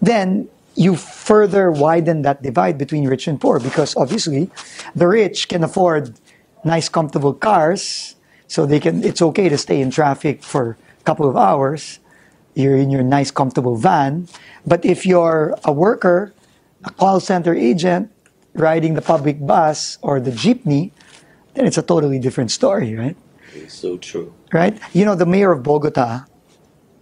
then 0.03 0.49
you 0.75 0.95
further 0.97 1.71
widen 1.71 2.23
that 2.23 2.43
divide 2.43 2.77
between 2.77 3.09
rich 3.09 3.27
and 3.27 3.41
poor 3.41 3.59
because 3.59 3.97
obviously 3.97 4.51
the 4.95 5.09
rich 5.09 5.49
can 5.49 5.65
afford 5.65 6.15
nice 6.67 6.89
comfortable 6.91 7.33
cars 7.33 8.17
so 8.49 8.67
they 8.67 8.81
can 8.81 9.03
it's 9.07 9.23
okay 9.23 9.49
to 9.49 9.57
stay 9.57 9.81
in 9.81 9.91
traffic 9.91 10.43
for 10.43 10.77
a 11.01 11.05
couple 11.05 11.29
of 11.29 11.37
hours 11.37 12.01
you're 12.55 12.77
in 12.77 12.91
your 12.91 13.03
nice 13.03 13.31
comfortable 13.31 13.77
van 13.77 14.27
but 14.67 14.85
if 14.85 15.07
you're 15.07 15.55
a 15.65 15.73
worker 15.73 16.35
a 16.85 16.91
call 16.91 17.21
center 17.21 17.55
agent 17.55 18.11
riding 18.55 18.95
the 18.99 19.03
public 19.03 19.39
bus 19.47 19.99
or 20.03 20.19
the 20.21 20.35
jeepney 20.35 20.91
then 21.55 21.65
it's 21.67 21.79
a 21.79 21.83
totally 21.83 22.19
different 22.19 22.51
story 22.51 22.95
right 22.95 23.17
It's 23.57 23.73
so 23.75 23.97
true. 23.97 24.35
right? 24.53 24.77
You 24.93 25.05
know, 25.09 25.17
the 25.17 25.25
mayor 25.25 25.53
of 25.53 25.63
Bogota 25.65 26.29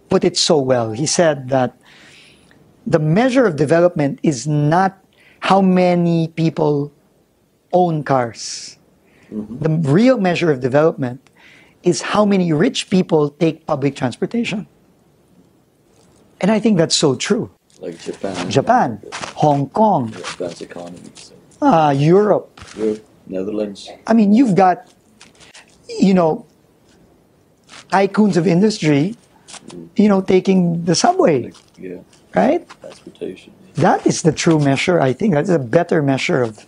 put 0.09 0.23
it 0.23 0.37
so 0.39 0.59
well. 0.63 0.93
He 0.95 1.07
said 1.07 1.49
that 1.51 1.75
the 2.87 3.03
measure 3.03 3.43
of 3.47 3.57
development 3.57 4.21
is 4.23 4.47
not 4.47 5.03
how 5.41 5.59
many 5.61 6.29
people 6.31 6.93
own 7.75 8.05
cars. 8.07 8.79
The 9.31 9.69
real 9.69 10.19
measure 10.19 10.51
of 10.51 10.61
development 10.61 11.21
is 11.83 12.03
how 12.03 12.25
many 12.25 12.53
rich 12.53 12.91
people 12.91 13.31
take 13.31 13.67
public 13.67 13.97
transportation. 13.97 14.67
And 16.41 16.51
I 16.51 16.59
think 16.61 16.79
that's 16.79 16.97
so 16.97 17.15
true. 17.15 17.51
Like 17.81 17.99
Japan. 18.01 18.51
Japan, 18.51 19.01
Hong 19.37 19.69
Kong, 19.71 20.09
Advanced 20.15 20.63
economies. 20.63 21.33
uh, 21.61 21.95
Europe, 21.97 22.61
Europe, 22.77 23.05
Netherlands. 23.27 23.89
I 24.07 24.15
mean, 24.15 24.33
you've 24.33 24.55
got, 24.55 24.89
you 25.89 26.15
know, 26.15 26.47
tycoons 27.91 28.37
of 28.37 28.47
industry, 28.47 29.17
you 29.97 30.09
know, 30.09 30.21
taking 30.23 30.85
the 30.85 30.95
subway, 30.95 31.45
Like, 31.45 31.55
yeah, 31.79 31.99
right? 32.35 32.67
transportation. 32.81 33.53
That 33.75 34.07
is 34.07 34.23
the 34.23 34.33
true 34.33 34.59
measure. 34.61 35.01
I 35.01 35.13
think 35.13 35.35
that's 35.35 35.51
a 35.51 35.59
better 35.59 36.01
measure 36.03 36.43
of, 36.43 36.65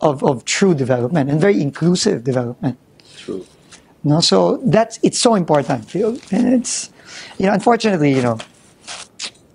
of, 0.00 0.22
of 0.22 0.44
true 0.44 0.74
development 0.74 1.30
and 1.30 1.40
very 1.40 1.60
inclusive 1.60 2.24
development. 2.24 2.78
True. 3.16 3.46
No, 4.04 4.20
so 4.20 4.58
that's 4.64 4.98
it's 5.02 5.18
so 5.18 5.34
important, 5.34 5.90
Phil. 5.90 6.18
And 6.30 6.54
it's, 6.54 6.90
you 7.38 7.46
know, 7.46 7.52
unfortunately, 7.52 8.14
you 8.14 8.22
know, 8.22 8.38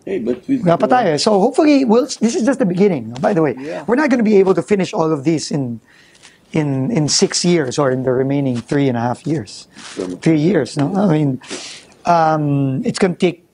Hey, 0.06 0.20
but 0.20 0.46
we. 0.50 0.60
tayo. 0.60 1.20
So 1.20 1.40
hopefully, 1.40 1.86
we'll, 1.86 2.04
this 2.20 2.36
is 2.36 2.44
just 2.44 2.60
the 2.60 2.66
beginning. 2.66 3.12
By 3.22 3.34
the 3.34 3.42
way, 3.42 3.56
Yeah. 3.58 3.86
we're 3.88 3.96
not 3.96 4.10
going 4.10 4.18
to 4.20 4.24
be 4.30 4.36
able 4.36 4.54
to 4.54 4.62
finish 4.62 4.94
all 4.94 5.12
of 5.12 5.24
these 5.24 5.50
in 5.50 5.80
in 6.52 6.92
in 6.92 7.08
six 7.08 7.46
years 7.46 7.80
or 7.80 7.90
in 7.90 8.04
the 8.04 8.12
remaining 8.12 8.58
three 8.60 8.90
and 8.90 8.98
a 8.98 9.02
half 9.02 9.26
years, 9.26 9.68
three 10.22 10.40
years. 10.40 10.76
No, 10.78 10.94
I 10.94 11.08
mean, 11.08 11.42
um, 12.06 12.84
it's 12.86 13.00
going 13.00 13.16
to 13.16 13.20
take 13.20 13.46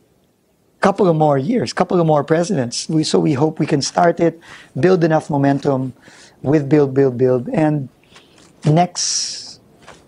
a 0.77 0.81
couple 0.81 1.07
of 1.07 1.15
more 1.15 1.37
years, 1.37 1.71
couple 1.71 1.99
of 1.99 2.07
more 2.07 2.23
presidents. 2.23 2.89
We, 2.89 3.03
so 3.03 3.19
we 3.19 3.33
hope 3.33 3.59
we 3.59 3.67
can 3.67 3.81
start 3.81 4.19
it, 4.19 4.39
build 4.79 5.03
enough 5.03 5.29
momentum 5.29 5.93
with 6.41 6.69
build, 6.69 6.93
build, 6.93 7.17
build, 7.17 7.49
and 7.49 7.89
next 8.65 9.61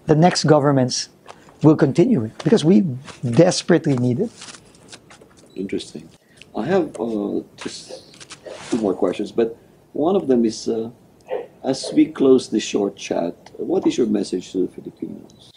the 0.05 0.15
next 0.15 0.43
governments 0.43 1.09
will 1.63 1.75
continue 1.75 2.23
it 2.23 2.31
because 2.43 2.65
we 2.65 2.81
desperately 3.29 3.95
need 3.97 4.19
it. 4.19 4.31
Interesting. 5.55 6.09
I 6.55 6.65
have 6.65 7.00
uh, 7.00 7.41
just 7.55 8.69
two 8.69 8.77
more 8.77 8.93
questions, 8.93 9.31
but 9.31 9.57
one 9.93 10.15
of 10.15 10.27
them 10.27 10.43
is 10.43 10.67
uh, 10.67 10.89
as 11.63 11.91
we 11.93 12.05
close 12.07 12.50
this 12.50 12.63
short 12.63 12.95
chat, 12.95 13.35
what 13.57 13.85
is 13.85 13.97
your 13.97 14.07
message 14.07 14.51
to 14.51 14.65
the 14.65 14.67
Filipinos? 14.67 15.51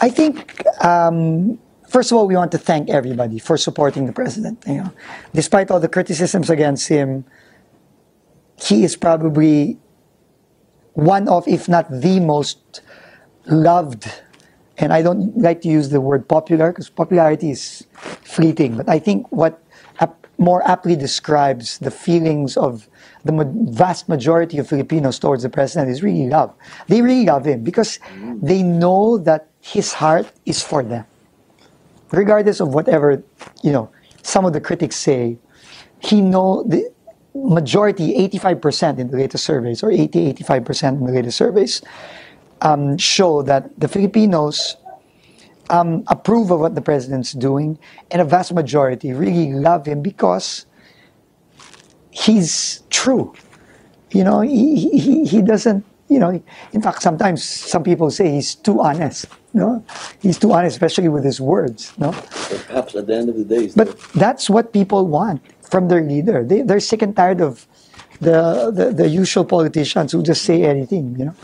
I 0.00 0.08
think, 0.08 0.64
um, 0.84 1.58
first 1.88 2.12
of 2.12 2.18
all, 2.18 2.26
we 2.26 2.36
want 2.36 2.52
to 2.52 2.58
thank 2.58 2.88
everybody 2.88 3.38
for 3.38 3.56
supporting 3.56 4.06
the 4.06 4.12
president. 4.12 4.62
You 4.66 4.84
know, 4.84 4.92
despite 5.32 5.70
all 5.70 5.80
the 5.80 5.88
criticisms 5.88 6.50
against 6.50 6.88
him, 6.88 7.24
he 8.56 8.84
is 8.84 8.96
probably 8.96 9.78
one 10.94 11.28
of, 11.28 11.46
if 11.46 11.68
not 11.68 11.90
the 11.90 12.20
most 12.20 12.80
loved. 13.46 14.10
And 14.78 14.92
I 14.92 15.02
don't 15.02 15.36
like 15.38 15.60
to 15.62 15.68
use 15.68 15.90
the 15.90 16.00
word 16.00 16.28
popular 16.28 16.72
because 16.72 16.88
popularity 16.90 17.50
is 17.50 17.86
fleeting. 17.94 18.76
But 18.76 18.88
I 18.88 18.98
think 18.98 19.30
what 19.30 19.62
ap- 20.00 20.26
more 20.38 20.66
aptly 20.66 20.96
describes 20.96 21.78
the 21.78 21.90
feelings 21.90 22.56
of 22.56 22.88
the 23.24 23.32
ma- 23.32 23.44
vast 23.70 24.08
majority 24.08 24.58
of 24.58 24.68
Filipinos 24.68 25.18
towards 25.18 25.42
the 25.42 25.50
president 25.50 25.90
is 25.90 26.02
really 26.02 26.28
love. 26.28 26.52
They 26.88 27.02
really 27.02 27.24
love 27.24 27.44
him 27.44 27.62
because 27.62 27.98
they 28.42 28.62
know 28.62 29.18
that 29.18 29.48
his 29.60 29.92
heart 29.92 30.30
is 30.44 30.62
for 30.62 30.82
them. 30.82 31.06
Regardless 32.10 32.60
of 32.60 32.74
whatever, 32.74 33.22
you 33.62 33.72
know, 33.72 33.90
some 34.22 34.44
of 34.44 34.52
the 34.52 34.60
critics 34.60 34.96
say, 34.96 35.38
he 36.00 36.20
know 36.20 36.64
the 36.66 36.92
majority, 37.34 38.14
85% 38.28 38.98
in 38.98 39.10
the 39.10 39.16
latest 39.16 39.44
surveys, 39.44 39.82
or 39.82 39.90
80, 39.90 40.32
85% 40.34 40.88
in 41.00 41.06
the 41.06 41.12
latest 41.12 41.36
surveys, 41.36 41.82
um, 42.62 42.96
show 42.96 43.42
that 43.42 43.68
the 43.78 43.88
Filipinos 43.88 44.76
um, 45.70 46.04
approve 46.06 46.50
of 46.50 46.60
what 46.60 46.74
the 46.74 46.80
president's 46.80 47.32
doing, 47.32 47.78
and 48.10 48.22
a 48.22 48.24
vast 48.24 48.52
majority 48.52 49.12
really 49.12 49.52
love 49.52 49.86
him 49.86 50.02
because 50.02 50.66
he's 52.10 52.82
true. 52.90 53.34
You 54.12 54.24
know, 54.24 54.40
he, 54.40 54.98
he, 54.98 55.24
he 55.24 55.42
doesn't, 55.42 55.84
you 56.08 56.18
know, 56.18 56.40
in 56.72 56.82
fact, 56.82 57.02
sometimes 57.02 57.42
some 57.42 57.82
people 57.82 58.10
say 58.10 58.30
he's 58.30 58.54
too 58.54 58.80
honest. 58.80 59.26
No, 59.52 59.84
he's 60.20 60.38
too 60.38 60.52
honest, 60.52 60.76
especially 60.76 61.08
with 61.08 61.24
his 61.24 61.40
words. 61.40 61.92
No, 61.98 62.12
Perhaps 62.66 62.94
at 62.94 63.06
the 63.06 63.16
end 63.16 63.28
of 63.28 63.36
the 63.36 63.44
day, 63.44 63.70
but 63.74 63.98
that's 64.12 64.50
what 64.50 64.72
people 64.72 65.06
want 65.06 65.42
from 65.70 65.88
their 65.88 66.02
leader. 66.02 66.44
They, 66.44 66.62
they're 66.62 66.80
sick 66.80 67.02
and 67.02 67.14
tired 67.14 67.40
of 67.40 67.66
the, 68.20 68.70
the, 68.70 68.92
the 68.92 69.08
usual 69.08 69.44
politicians 69.44 70.12
who 70.12 70.22
just 70.22 70.42
say 70.42 70.62
anything, 70.62 71.16
you 71.18 71.26
know, 71.26 71.34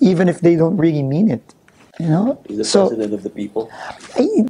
even 0.00 0.28
if 0.28 0.40
they 0.40 0.56
don't 0.56 0.76
really 0.76 1.02
mean 1.02 1.30
it. 1.30 1.54
You 1.98 2.08
know, 2.08 2.42
he's 2.48 2.56
the 2.56 2.64
so 2.64 2.88
president 2.88 3.12
of 3.12 3.22
the 3.22 3.30
people. 3.30 3.70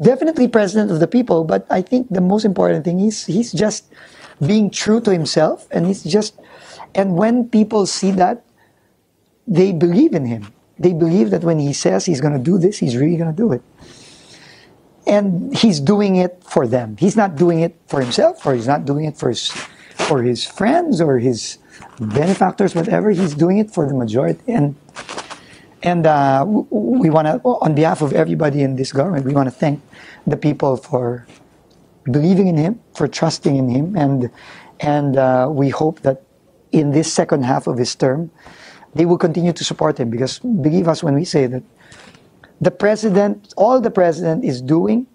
Definitely 0.03 0.47
president 0.47 0.93
of 0.93 1.01
the 1.01 1.09
people. 1.09 1.43
But 1.43 1.67
I 1.69 1.83
think 1.83 2.07
the 2.09 2.21
most 2.21 2.45
important 2.45 2.85
thing 2.85 3.01
is 3.01 3.27
he's 3.27 3.51
just 3.51 3.87
being 4.47 4.71
true 4.71 5.01
to 5.01 5.11
himself, 5.11 5.67
and 5.73 5.87
he's 5.87 6.05
just. 6.05 6.39
And 6.95 7.17
when 7.17 7.49
people 7.49 7.87
see 7.87 8.13
that, 8.13 8.45
they 9.49 9.73
believe 9.73 10.15
in 10.15 10.27
him. 10.27 10.53
They 10.79 10.93
believe 10.93 11.31
that 11.31 11.43
when 11.43 11.59
he 11.59 11.73
says 11.73 12.07
he's 12.07 12.21
going 12.21 12.35
to 12.35 12.43
do 12.43 12.57
this, 12.57 12.79
he's 12.79 12.97
really 12.97 13.17
going 13.17 13.35
to 13.35 13.37
do 13.37 13.53
it. 13.53 13.63
And 15.11 15.51
he's 15.57 15.81
doing 15.81 16.17
it 16.17 16.39
for 16.47 16.71
them. 16.71 16.97
He's 16.97 17.17
not 17.17 17.35
doing 17.35 17.61
it 17.67 17.75
for 17.91 18.01
himself, 18.01 18.47
or 18.47 18.55
he's 18.55 18.71
not 18.71 18.87
doing 18.87 19.05
it 19.11 19.17
for 19.19 19.29
his, 19.35 19.51
for 20.07 20.23
his 20.23 20.47
friends 20.47 21.01
or 21.01 21.19
his 21.19 21.59
benefactors, 21.99 22.75
whatever. 22.79 23.11
He's 23.11 23.35
doing 23.35 23.59
it 23.59 23.75
for 23.75 23.89
the 23.91 23.95
majority. 23.95 24.41
And 24.47 24.77
and 25.83 26.07
uh, 26.07 26.45
we 26.47 27.09
want 27.09 27.27
to, 27.27 27.41
on 27.43 27.75
behalf 27.75 28.03
of 28.03 28.13
everybody 28.13 28.63
in 28.63 28.77
this 28.77 28.93
government, 28.93 29.25
we 29.25 29.33
want 29.33 29.49
to 29.49 29.55
thank 29.55 29.81
the 30.27 30.37
people 30.37 30.77
for 30.77 31.27
believing 32.05 32.49
in 32.49 32.57
him, 32.57 32.81
for 32.95 33.09
trusting 33.09 33.57
in 33.57 33.69
him, 33.69 33.97
and 33.97 34.31
and 34.81 35.17
uh, 35.17 35.49
we 35.51 35.71
hope 35.71 36.01
that 36.01 36.23
in 36.73 36.93
this 36.93 37.13
second 37.13 37.45
half 37.45 37.67
of 37.67 37.79
his 37.79 37.95
term, 37.95 38.31
they 38.95 39.07
will 39.07 39.19
continue 39.19 39.53
to 39.53 39.65
support 39.65 39.99
him. 39.99 40.11
Because 40.11 40.39
believe 40.39 40.87
us 40.87 41.03
when 41.03 41.15
we 41.15 41.25
say 41.25 41.47
that 41.47 41.63
the 42.61 42.71
president, 42.71 43.55
all 43.57 43.81
the 43.81 43.91
president 43.91 44.45
is 44.45 44.61
doing, 44.61 45.07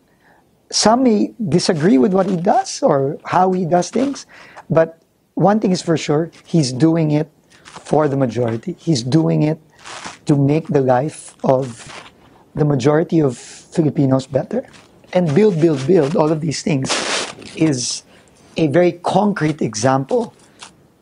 some 0.71 1.03
may 1.03 1.33
disagree 1.47 1.97
with 1.97 2.13
what 2.13 2.25
he 2.25 2.35
does 2.35 2.81
or 2.81 3.17
how 3.25 3.51
he 3.51 3.65
does 3.65 3.89
things, 3.89 4.25
but 4.69 5.01
one 5.35 5.59
thing 5.59 5.71
is 5.71 5.81
for 5.81 5.97
sure, 5.97 6.31
he's 6.45 6.71
doing 6.71 7.11
it 7.11 7.29
for 7.63 8.07
the 8.07 8.17
majority. 8.17 8.75
He's 8.79 9.03
doing 9.03 9.43
it 9.43 9.59
to 10.25 10.35
make 10.35 10.67
the 10.67 10.81
life 10.81 11.35
of 11.43 11.85
the 12.55 12.65
majority 12.65 13.19
of 13.19 13.37
Filipinos 13.37 14.25
better. 14.25 14.65
And 15.13 15.33
build, 15.35 15.61
build, 15.61 15.85
build, 15.85 16.15
all 16.15 16.31
of 16.31 16.41
these 16.41 16.63
things 16.63 16.89
is 17.55 18.03
a 18.57 18.67
very 18.67 18.93
concrete 18.93 19.61
example 19.61 20.33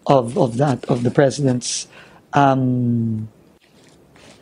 of, 0.08 0.38
of 0.38 0.58
that, 0.58 0.84
of 0.86 1.04
the 1.04 1.12
president's 1.12 1.88
um, 2.34 3.30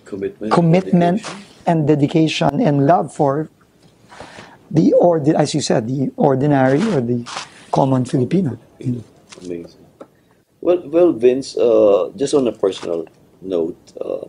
Commitment. 0.05 0.51
commitment 0.51 1.17
dedication. 1.21 1.50
And 1.65 1.87
dedication 1.87 2.59
and 2.61 2.87
love 2.87 3.13
for 3.13 3.49
the 4.71 4.93
or 4.93 5.21
as 5.35 5.53
you 5.53 5.61
said 5.61 5.87
the 5.87 6.11
ordinary 6.15 6.81
or 6.93 7.01
the 7.01 7.27
common 7.71 8.05
Filipino. 8.05 8.57
Amazing. 8.79 9.67
Well, 10.61 10.81
well, 10.87 11.11
Vince. 11.13 11.57
Uh, 11.57 12.11
just 12.15 12.33
on 12.33 12.47
a 12.47 12.51
personal 12.51 13.05
note, 13.41 13.77
uh, 13.99 14.27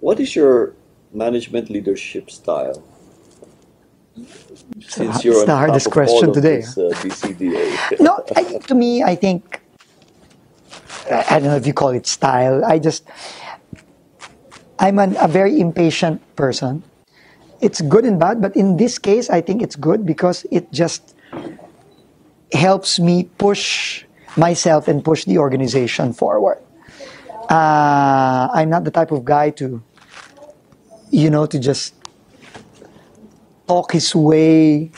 what 0.00 0.20
is 0.20 0.34
your 0.36 0.74
management 1.12 1.70
leadership 1.70 2.30
style? 2.30 2.82
Since 4.80 5.24
It's 5.24 5.44
the 5.44 5.56
hardest 5.56 5.90
question 5.90 6.30
of 6.30 6.34
today, 6.34 6.60
This, 6.60 6.78
uh, 6.78 6.90
BCDA. 7.02 8.00
No, 8.00 8.24
I, 8.34 8.58
to 8.66 8.74
me, 8.74 9.02
I 9.02 9.14
think 9.14 9.60
I 11.10 11.24
I 11.30 11.38
don't 11.40 11.48
know 11.48 11.56
if 11.56 11.66
you 11.66 11.74
call 11.74 11.90
it 11.90 12.06
style. 12.06 12.64
I 12.64 12.78
just 12.78 13.04
I'm 14.78 14.98
an, 14.98 15.16
a 15.20 15.28
very 15.28 15.60
impatient 15.60 16.20
person. 16.36 16.82
It's 17.60 17.80
good 17.80 18.04
and 18.04 18.20
bad, 18.20 18.42
but 18.42 18.54
in 18.56 18.76
this 18.76 18.98
case, 18.98 19.30
I 19.30 19.40
think 19.40 19.62
it's 19.62 19.76
good 19.76 20.04
because 20.04 20.44
it 20.50 20.70
just 20.72 21.14
helps 22.52 23.00
me 23.00 23.24
push 23.38 24.04
myself 24.36 24.88
and 24.88 25.02
push 25.02 25.24
the 25.24 25.38
organization 25.38 26.12
forward. 26.12 26.62
Uh, 27.48 28.48
I'm 28.52 28.68
not 28.68 28.84
the 28.84 28.90
type 28.90 29.10
of 29.10 29.24
guy 29.24 29.50
to, 29.50 29.82
you 31.10 31.30
know, 31.30 31.46
to 31.46 31.58
just 31.58 31.94
talk 33.66 33.92
his 33.92 34.14
way 34.14 34.90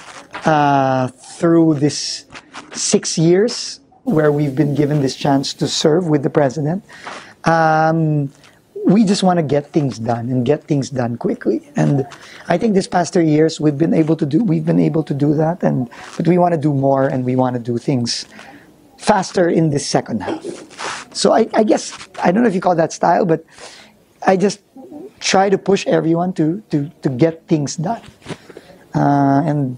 uh, 0.44 1.08
through 1.08 1.74
this 1.74 2.26
six 2.72 3.18
years 3.18 3.80
where 4.04 4.32
we've 4.32 4.54
been 4.54 4.74
given 4.74 5.02
this 5.02 5.14
chance 5.14 5.52
to 5.54 5.68
serve 5.68 6.08
with 6.08 6.22
the 6.22 6.30
president. 6.30 6.84
Um, 7.44 8.32
we 8.88 9.04
just 9.04 9.22
want 9.22 9.36
to 9.36 9.42
get 9.42 9.70
things 9.70 9.98
done 9.98 10.30
and 10.30 10.46
get 10.46 10.64
things 10.64 10.88
done 10.88 11.16
quickly. 11.16 11.68
And 11.76 12.06
I 12.48 12.56
think 12.56 12.74
this 12.74 12.88
past 12.88 13.12
three 13.12 13.28
years 13.28 13.60
we've 13.60 13.76
been 13.76 13.92
able 13.92 14.16
to 14.16 14.24
do 14.24 14.42
we've 14.42 14.64
been 14.64 14.80
able 14.80 15.02
to 15.04 15.14
do 15.14 15.34
that. 15.34 15.62
And 15.62 15.90
but 16.16 16.26
we 16.26 16.38
want 16.38 16.54
to 16.54 16.60
do 16.60 16.72
more 16.72 17.06
and 17.06 17.24
we 17.24 17.36
want 17.36 17.54
to 17.54 17.62
do 17.62 17.76
things 17.76 18.26
faster 18.96 19.48
in 19.48 19.70
this 19.70 19.86
second 19.86 20.22
half. 20.22 21.14
So 21.14 21.32
I, 21.32 21.48
I 21.52 21.62
guess 21.64 21.92
I 22.22 22.32
don't 22.32 22.42
know 22.42 22.48
if 22.48 22.54
you 22.54 22.60
call 22.60 22.76
that 22.76 22.92
style, 22.92 23.26
but 23.26 23.44
I 24.26 24.36
just 24.36 24.60
try 25.20 25.50
to 25.50 25.58
push 25.58 25.86
everyone 25.86 26.32
to 26.34 26.62
to 26.70 26.88
to 27.02 27.08
get 27.08 27.46
things 27.46 27.76
done. 27.76 28.02
Uh, 28.94 29.42
and 29.44 29.76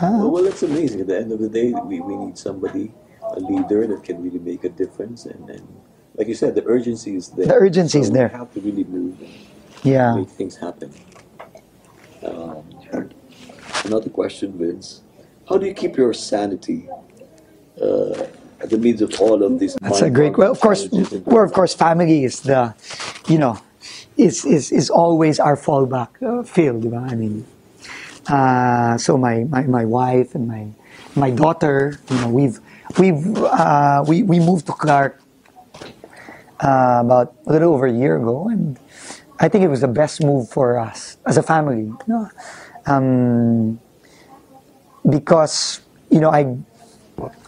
well, 0.00 0.30
well, 0.30 0.44
that's 0.44 0.62
amazing. 0.62 1.00
At 1.02 1.06
the 1.08 1.18
end 1.18 1.32
of 1.32 1.40
the 1.40 1.48
day, 1.48 1.72
we, 1.84 2.00
we 2.00 2.16
need 2.16 2.36
somebody, 2.36 2.92
a 3.22 3.40
leader 3.40 3.86
that 3.86 4.04
can 4.04 4.22
really 4.22 4.38
make 4.38 4.64
a 4.64 4.68
difference. 4.68 5.24
And, 5.24 5.48
and 5.48 5.66
like 6.16 6.28
you 6.28 6.34
said, 6.34 6.54
the 6.54 6.64
urgency 6.64 7.16
is 7.16 7.28
there. 7.28 7.46
The 7.46 7.54
urgency 7.54 8.00
is 8.00 8.10
there. 8.10 8.28
We 8.28 8.38
have 8.38 8.52
to 8.54 8.60
really 8.60 8.84
move 8.84 9.20
and 9.20 9.30
yeah. 9.84 10.16
make 10.16 10.28
things 10.30 10.56
happen. 10.56 10.92
Um, 12.24 12.64
another 13.84 14.10
question, 14.10 14.56
Vince. 14.58 15.02
How 15.48 15.58
do 15.58 15.66
you 15.66 15.74
keep 15.74 15.96
your 15.96 16.12
sanity 16.12 16.88
uh, 17.80 18.26
at 18.60 18.70
the 18.70 18.78
midst 18.78 19.02
of 19.02 19.20
all 19.20 19.42
of 19.42 19.58
these? 19.58 19.76
That's 19.76 20.02
a 20.02 20.10
great. 20.10 20.36
Well, 20.36 20.50
of 20.50 20.60
course, 20.60 20.88
well, 20.90 21.44
of 21.44 21.52
course, 21.52 21.74
family 21.74 22.24
is 22.24 22.40
the, 22.40 22.74
you 23.28 23.38
know, 23.38 23.60
is 24.16 24.44
is 24.44 24.72
is 24.72 24.90
always 24.90 25.38
our 25.38 25.56
fallback 25.56 26.10
uh, 26.22 26.42
field. 26.42 26.82
diba? 26.82 27.12
I 27.12 27.14
mean, 27.14 27.46
uh, 28.26 28.96
so 28.96 29.16
my, 29.16 29.44
my 29.44 29.62
my 29.62 29.84
wife 29.84 30.34
and 30.34 30.48
my 30.48 30.66
my 31.14 31.30
daughter, 31.30 32.00
you 32.10 32.16
know, 32.20 32.28
we've 32.28 32.58
we've 32.98 33.36
uh, 33.44 34.02
we 34.08 34.24
we 34.24 34.40
moved 34.40 34.66
to 34.66 34.72
Clark 34.72 35.20
uh, 36.60 37.02
about 37.04 37.34
a 37.46 37.52
little 37.52 37.74
over 37.74 37.86
a 37.86 37.92
year 37.92 38.16
ago, 38.16 38.48
and 38.48 38.78
I 39.38 39.48
think 39.48 39.64
it 39.64 39.68
was 39.68 39.80
the 39.80 39.88
best 39.88 40.22
move 40.22 40.48
for 40.48 40.78
us 40.78 41.18
as 41.26 41.36
a 41.36 41.42
family. 41.42 41.82
You 41.84 41.98
know? 42.06 42.30
um, 42.86 43.78
because 45.08 45.80
you 46.10 46.20
know 46.20 46.30
I 46.30 46.56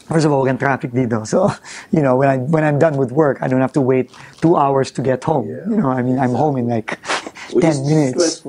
first 0.07 0.27
of 0.27 0.33
all 0.33 0.45
walang 0.45 0.59
traffic 0.59 0.93
dito. 0.93 1.27
So 1.27 1.51
you 1.95 2.03
know 2.03 2.17
when 2.17 2.29
I 2.29 2.37
when 2.39 2.65
I'm 2.65 2.79
done 2.79 2.97
with 2.97 3.13
work, 3.13 3.39
I 3.41 3.49
don't 3.49 3.61
have 3.61 3.73
to 3.75 3.81
wait 3.81 4.11
two 4.41 4.57
hours 4.57 4.91
to 4.93 5.03
get 5.03 5.25
home. 5.25 5.49
You 5.49 5.79
know, 5.79 5.89
I 5.89 6.03
mean 6.03 6.19
I'm 6.19 6.35
home 6.35 6.57
in 6.57 6.69
like 6.69 6.99
Which 7.53 7.65
ten 7.65 7.87
minutes. 7.87 8.43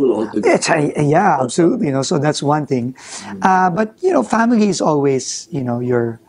It's, 0.43 0.69
I, 0.69 0.93
yeah, 0.97 1.41
absolutely. 1.41 1.87
You 1.87 1.93
know, 1.93 2.01
so 2.03 2.19
that's 2.19 2.43
one 2.43 2.65
thing. 2.65 2.95
Uh, 3.41 3.69
but 3.69 3.95
you 4.01 4.11
know, 4.11 4.23
family 4.23 4.67
is 4.67 4.81
always 4.81 5.47
you 5.51 5.63
know 5.63 5.79
your 5.79 6.19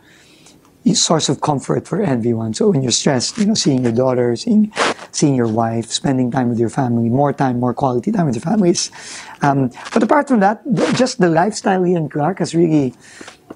source 0.94 1.28
of 1.28 1.40
comfort 1.40 1.86
for 1.86 2.02
everyone. 2.02 2.54
So 2.54 2.70
when 2.70 2.82
you're 2.82 2.92
stressed, 2.92 3.38
you 3.38 3.46
know, 3.46 3.54
seeing 3.54 3.82
your 3.82 3.92
daughter, 3.92 4.34
seeing 4.36 4.72
seeing 5.12 5.34
your 5.34 5.48
wife, 5.48 5.86
spending 5.86 6.30
time 6.30 6.48
with 6.48 6.58
your 6.58 6.70
family, 6.70 7.08
more 7.08 7.32
time, 7.32 7.60
more 7.60 7.74
quality 7.74 8.12
time 8.12 8.26
with 8.26 8.34
your 8.34 8.42
families. 8.42 8.90
Um, 9.42 9.70
but 9.92 10.02
apart 10.02 10.28
from 10.28 10.40
that, 10.40 10.62
just 10.94 11.18
the 11.20 11.28
lifestyle 11.28 11.82
here 11.84 11.98
in 11.98 12.08
Clark 12.08 12.38
has 12.38 12.54
really 12.54 12.94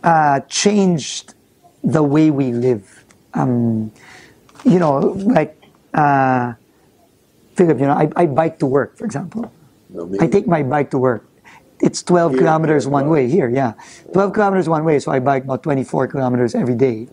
uh, 0.02 0.40
changed 0.48 1.34
the 1.82 2.02
way 2.02 2.30
we 2.30 2.52
live. 2.52 3.04
Um, 3.34 3.92
you 4.64 4.78
know, 4.78 4.98
like. 5.38 5.56
Uh, 5.92 6.54
Philip, 7.54 7.78
you 7.78 7.87
know, 7.87 7.92
I, 7.92 8.10
I 8.16 8.26
bike 8.26 8.58
to 8.58 8.66
work, 8.66 8.96
for 8.96 9.04
example. 9.04 9.52
No, 9.90 10.10
I 10.20 10.26
take 10.26 10.46
my 10.46 10.62
bike 10.62 10.90
to 10.90 10.98
work. 10.98 11.24
It's 11.80 12.02
12 12.02 12.32
Here, 12.32 12.40
kilometers 12.40 12.87
one 12.87 13.08
way 13.08 13.28
here, 13.28 13.48
yeah. 13.48 13.74
12 14.12 14.32
kilometers 14.32 14.68
one 14.68 14.84
way, 14.84 14.98
so 14.98 15.12
I 15.12 15.18
bike 15.18 15.44
about 15.44 15.62
24 15.62 16.08
kilometers 16.08 16.54
every 16.54 16.74
day. 16.76 17.08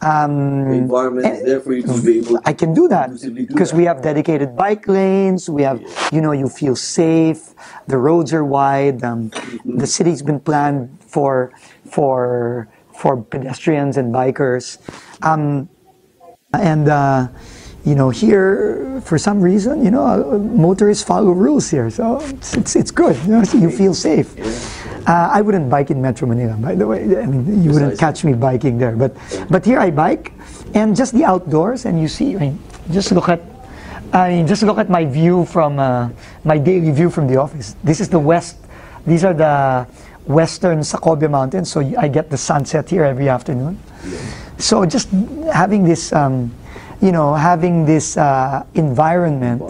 Um, 0.00 0.64
The 0.64 0.76
environment 0.76 1.26
is 1.26 1.44
there 1.44 1.60
for 1.60 1.74
you 1.74 1.82
to 1.82 2.02
be 2.02 2.18
able 2.18 2.40
to 2.40 2.42
I 2.46 2.54
can 2.54 2.72
do 2.72 2.88
that 2.88 3.10
because 3.48 3.74
we 3.74 3.84
have 3.84 4.00
dedicated 4.00 4.56
bike 4.56 4.88
lanes. 4.88 5.50
We 5.50 5.62
have, 5.62 5.82
you 6.10 6.22
know, 6.22 6.32
you 6.32 6.48
feel 6.48 6.74
safe. 6.74 7.52
The 7.86 7.98
roads 7.98 8.32
are 8.32 8.44
wide. 8.44 9.04
Um, 9.04 9.30
the 9.64 9.86
city's 9.86 10.22
been 10.22 10.40
planned 10.40 10.88
for 11.04 11.52
for 11.84 12.68
for 12.96 13.20
pedestrians 13.22 13.98
and 13.98 14.12
bikers. 14.12 14.78
Um, 15.20 15.68
and 16.54 16.88
uh, 16.88 17.28
you 17.84 17.94
know, 17.94 18.10
here 18.10 19.00
for 19.04 19.18
some 19.18 19.40
reason, 19.40 19.84
you 19.84 19.90
know, 19.90 20.04
uh, 20.04 20.38
motorists 20.38 21.02
follow 21.04 21.32
rules 21.32 21.70
here, 21.70 21.90
so 21.90 22.20
it's 22.20 22.54
it's, 22.54 22.76
it's 22.76 22.90
good. 22.90 23.16
You 23.24 23.32
know, 23.38 23.44
so 23.44 23.58
you 23.58 23.70
feel 23.70 23.94
safe. 23.94 24.36
Uh, 25.08 25.30
I 25.32 25.40
wouldn't 25.40 25.70
bike 25.70 25.90
in 25.90 26.02
Metro 26.02 26.28
Manila, 26.28 26.54
by 26.54 26.74
the 26.74 26.86
way. 26.86 27.16
I 27.16 27.24
mean, 27.24 27.62
you 27.62 27.72
wouldn't 27.72 27.98
catch 27.98 28.22
me 28.24 28.34
biking 28.34 28.76
there, 28.76 28.96
but 28.96 29.16
but 29.48 29.64
here 29.64 29.80
I 29.80 29.90
bike, 29.90 30.32
and 30.74 30.94
just 30.94 31.14
the 31.14 31.24
outdoors, 31.24 31.86
and 31.86 32.00
you 32.00 32.08
see, 32.08 32.36
I 32.36 32.38
mean, 32.38 32.58
just 32.90 33.12
look 33.12 33.28
at. 33.28 33.40
I 34.12 34.30
mean, 34.30 34.46
just 34.46 34.62
look 34.64 34.78
at 34.78 34.90
my 34.90 35.04
view 35.04 35.46
from 35.46 35.78
uh, 35.78 36.10
my 36.44 36.58
daily 36.58 36.90
view 36.90 37.10
from 37.10 37.28
the 37.28 37.36
office. 37.36 37.76
This 37.84 38.00
is 38.00 38.08
the 38.08 38.18
west. 38.18 38.56
These 39.06 39.24
are 39.24 39.32
the 39.32 39.86
western 40.26 40.82
Sacobia 40.84 41.28
Mountains, 41.28 41.70
so 41.70 41.80
I 41.80 42.08
get 42.08 42.28
the 42.28 42.36
sunset 42.36 42.90
here 42.90 43.04
every 43.04 43.28
afternoon. 43.28 43.78
So 44.58 44.84
just 44.84 45.08
having 45.52 45.84
this, 45.84 46.12
um, 46.12 46.52
you 47.00 47.12
know, 47.12 47.34
having 47.34 47.84
this 47.86 48.16
uh, 48.16 48.64
environment 48.74 49.62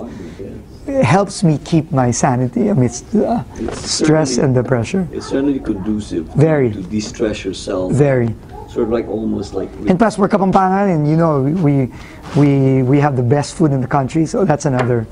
helps 1.03 1.45
me 1.45 1.59
keep 1.65 1.93
my 1.93 2.11
sanity 2.11 2.69
amidst 2.69 3.11
the 3.13 3.45
stress 3.73 4.39
and 4.39 4.57
the 4.57 4.63
pressure. 4.65 5.07
It's 5.13 5.27
certainly 5.29 5.61
conducive 5.61 6.27
Very. 6.35 6.73
to 6.73 6.83
de-stress 6.83 7.45
yourself. 7.45 7.93
Very. 7.93 8.35
Sort 8.69 8.87
of 8.87 8.91
like 8.91 9.09
almost 9.09 9.55
like 9.55 9.69
And 9.89 9.99
plus, 9.99 10.17
we're 10.19 10.29
Kapampangan, 10.29 10.95
and 10.95 11.09
you 11.09 11.17
know, 11.17 11.43
we 11.43 11.91
we 12.37 12.83
we 12.83 12.99
have 13.01 13.17
the 13.17 13.23
best 13.23 13.55
food 13.57 13.73
in 13.73 13.81
the 13.81 13.87
country, 13.91 14.27
so 14.27 14.45
that's 14.45 14.65
another 14.67 15.07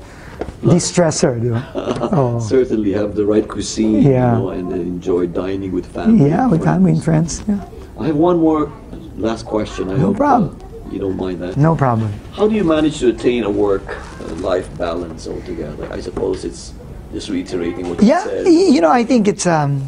de-stressor. 0.63 1.39
di 1.43 1.49
ba? 1.51 1.59
Oh. 2.15 2.39
certainly 2.39 2.91
have 2.95 3.15
the 3.15 3.25
right 3.25 3.43
cuisine, 3.47 3.99
Yeah. 4.01 4.35
you 4.35 4.39
know, 4.39 4.49
and, 4.55 4.71
enjoy 4.71 5.27
dining 5.27 5.71
with 5.75 5.85
family. 5.91 6.29
Yeah, 6.31 6.47
with 6.47 6.63
family 6.63 6.91
and 6.95 7.03
friends. 7.03 7.41
friends. 7.43 7.61
Yeah. 7.67 7.99
I 8.03 8.07
have 8.07 8.15
one 8.15 8.39
more 8.39 8.71
last 9.19 9.43
question. 9.45 9.91
I 9.91 9.99
No 9.99 10.15
hope 10.15 10.17
problem. 10.17 10.55
Uh, 10.55 10.68
you 10.91 10.99
don't 10.99 11.17
mind 11.17 11.41
that. 11.41 11.57
No 11.57 11.75
problem. 11.75 12.11
How 12.33 12.47
do 12.47 12.55
you 12.55 12.63
manage 12.63 12.99
to 12.99 13.09
attain 13.09 13.43
a 13.43 13.49
work-life 13.49 14.75
balance 14.77 15.27
altogether? 15.27 15.91
I 15.91 15.99
suppose 16.01 16.45
it's 16.45 16.73
just 17.11 17.29
reiterating 17.29 17.89
what 17.89 18.01
you 18.01 18.07
said. 18.07 18.47
you 18.47 18.81
know, 18.81 18.91
I 18.91 19.03
think 19.03 19.27
it's 19.27 19.45
um, 19.45 19.87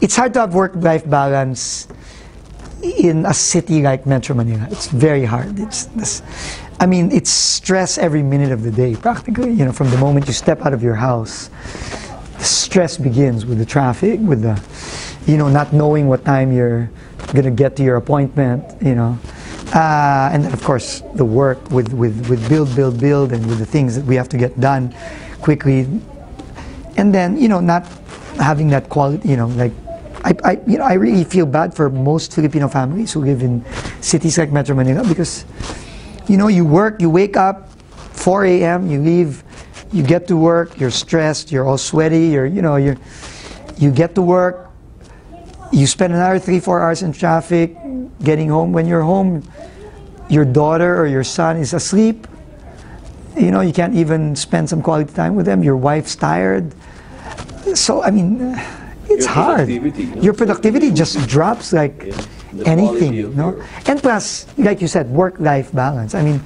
it's 0.00 0.16
hard 0.16 0.34
to 0.34 0.40
have 0.40 0.54
work-life 0.54 1.08
balance 1.08 1.88
in 2.82 3.26
a 3.26 3.34
city 3.34 3.82
like 3.82 4.06
Metro 4.06 4.34
Manila. 4.34 4.66
It's 4.70 4.88
very 4.88 5.24
hard. 5.24 5.58
It's 5.58 5.86
this, 5.86 6.22
I 6.78 6.86
mean, 6.86 7.10
it's 7.10 7.30
stress 7.30 7.98
every 7.98 8.22
minute 8.22 8.52
of 8.52 8.62
the 8.62 8.70
day, 8.70 8.94
practically. 8.94 9.50
You 9.50 9.64
know, 9.64 9.72
from 9.72 9.90
the 9.90 9.98
moment 9.98 10.26
you 10.26 10.32
step 10.32 10.64
out 10.64 10.72
of 10.74 10.82
your 10.82 10.94
house, 10.94 11.48
the 12.38 12.44
stress 12.44 12.98
begins 12.98 13.46
with 13.46 13.58
the 13.58 13.66
traffic, 13.66 14.20
with 14.20 14.42
the, 14.42 14.60
you 15.30 15.38
know, 15.38 15.48
not 15.48 15.72
knowing 15.72 16.08
what 16.08 16.24
time 16.24 16.52
you're 16.52 16.90
gonna 17.32 17.50
get 17.50 17.76
to 17.76 17.82
your 17.82 17.96
appointment. 17.96 18.62
You 18.82 18.94
know. 18.94 19.18
Uh, 19.74 20.30
and 20.32 20.44
then, 20.44 20.52
of 20.52 20.62
course, 20.62 21.02
the 21.14 21.24
work 21.24 21.70
with, 21.70 21.92
with, 21.92 22.28
with 22.30 22.48
build, 22.48 22.74
build, 22.76 23.00
build, 23.00 23.32
and 23.32 23.44
with 23.46 23.58
the 23.58 23.66
things 23.66 23.96
that 23.96 24.04
we 24.04 24.14
have 24.14 24.28
to 24.28 24.38
get 24.38 24.58
done 24.60 24.94
quickly 25.40 25.86
and 26.96 27.14
then 27.14 27.36
you 27.38 27.48
know 27.48 27.60
not 27.60 27.86
having 28.38 28.68
that 28.68 28.88
quality 28.88 29.28
you 29.28 29.36
know 29.36 29.48
like 29.48 29.72
I, 30.24 30.34
I 30.44 30.52
you 30.66 30.78
know 30.78 30.84
I 30.84 30.94
really 30.94 31.24
feel 31.24 31.46
bad 31.46 31.74
for 31.74 31.88
most 31.88 32.34
Filipino 32.34 32.68
families 32.68 33.12
who 33.12 33.20
live 33.20 33.42
in 33.42 33.64
cities 34.00 34.38
like 34.38 34.50
Metro 34.50 34.74
Manila 34.74 35.06
because 35.06 35.44
you 36.26 36.36
know 36.36 36.48
you 36.48 36.64
work 36.64 37.00
you 37.00 37.10
wake 37.10 37.36
up 37.36 37.70
4 38.16 38.44
a.m. 38.44 38.90
you 38.90 39.00
leave 39.00 39.44
you 39.92 40.02
get 40.02 40.26
to 40.28 40.36
work 40.36 40.78
you're 40.80 40.90
stressed 40.90 41.52
you're 41.52 41.66
all 41.66 41.78
sweaty 41.78 42.26
you're 42.26 42.46
you 42.46 42.62
know 42.62 42.76
you're 42.76 42.96
you 43.78 43.90
get 43.90 44.14
to 44.14 44.22
work 44.22 44.70
you 45.72 45.86
spend 45.86 46.12
another 46.12 46.38
three 46.38 46.60
four 46.60 46.80
hours 46.80 47.02
in 47.02 47.12
traffic 47.12 47.76
getting 48.22 48.48
home. 48.48 48.72
When 48.72 48.86
you're 48.86 49.02
home 49.02 49.42
your 50.28 50.44
daughter 50.44 50.98
or 51.00 51.06
your 51.06 51.22
son 51.22 51.56
is 51.56 51.72
asleep 51.72 52.26
you 53.36 53.50
know 53.52 53.60
you 53.60 53.72
can't 53.72 53.94
even 53.94 54.34
spend 54.34 54.68
some 54.68 54.82
quality 54.82 55.12
time 55.12 55.36
with 55.36 55.46
them. 55.46 55.62
Your 55.62 55.76
wife's 55.76 56.16
tired. 56.16 56.72
So 57.74 58.02
i 58.02 58.10
mean 58.10 58.56
it's 59.08 59.26
Your 59.26 59.34
hard. 59.34 59.68
productivity, 59.68 60.02
you 60.04 60.22
your 60.22 60.34
productivity 60.34 60.90
just 60.90 61.14
drops 61.28 61.72
like 61.72 61.94
Yeah. 62.06 62.64
Anything 62.64 63.12
quality 63.12 63.16
you 63.16 63.28
know 63.36 63.50
your- 63.54 63.64
and 63.86 64.00
plus 64.02 64.46
like 64.56 64.80
you 64.80 64.88
said 64.88 65.10
work 65.10 65.38
life 65.38 65.70
balance. 65.72 66.14
I 66.14 66.22
mean 66.22 66.40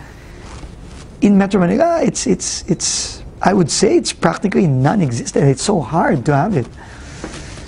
in 1.23 1.39
metro 1.39 1.61
manila 1.61 2.03
it's 2.03 2.27
it's 2.27 2.65
it's 2.69 3.23
i 3.43 3.53
would 3.53 3.71
say 3.71 3.97
it's 3.97 4.13
practically 4.13 4.67
non-existent. 4.67 5.45
It's 5.49 5.63
so 5.63 5.81
hard 5.81 6.25
to 6.27 6.35
have 6.35 6.57
it. 6.57 6.67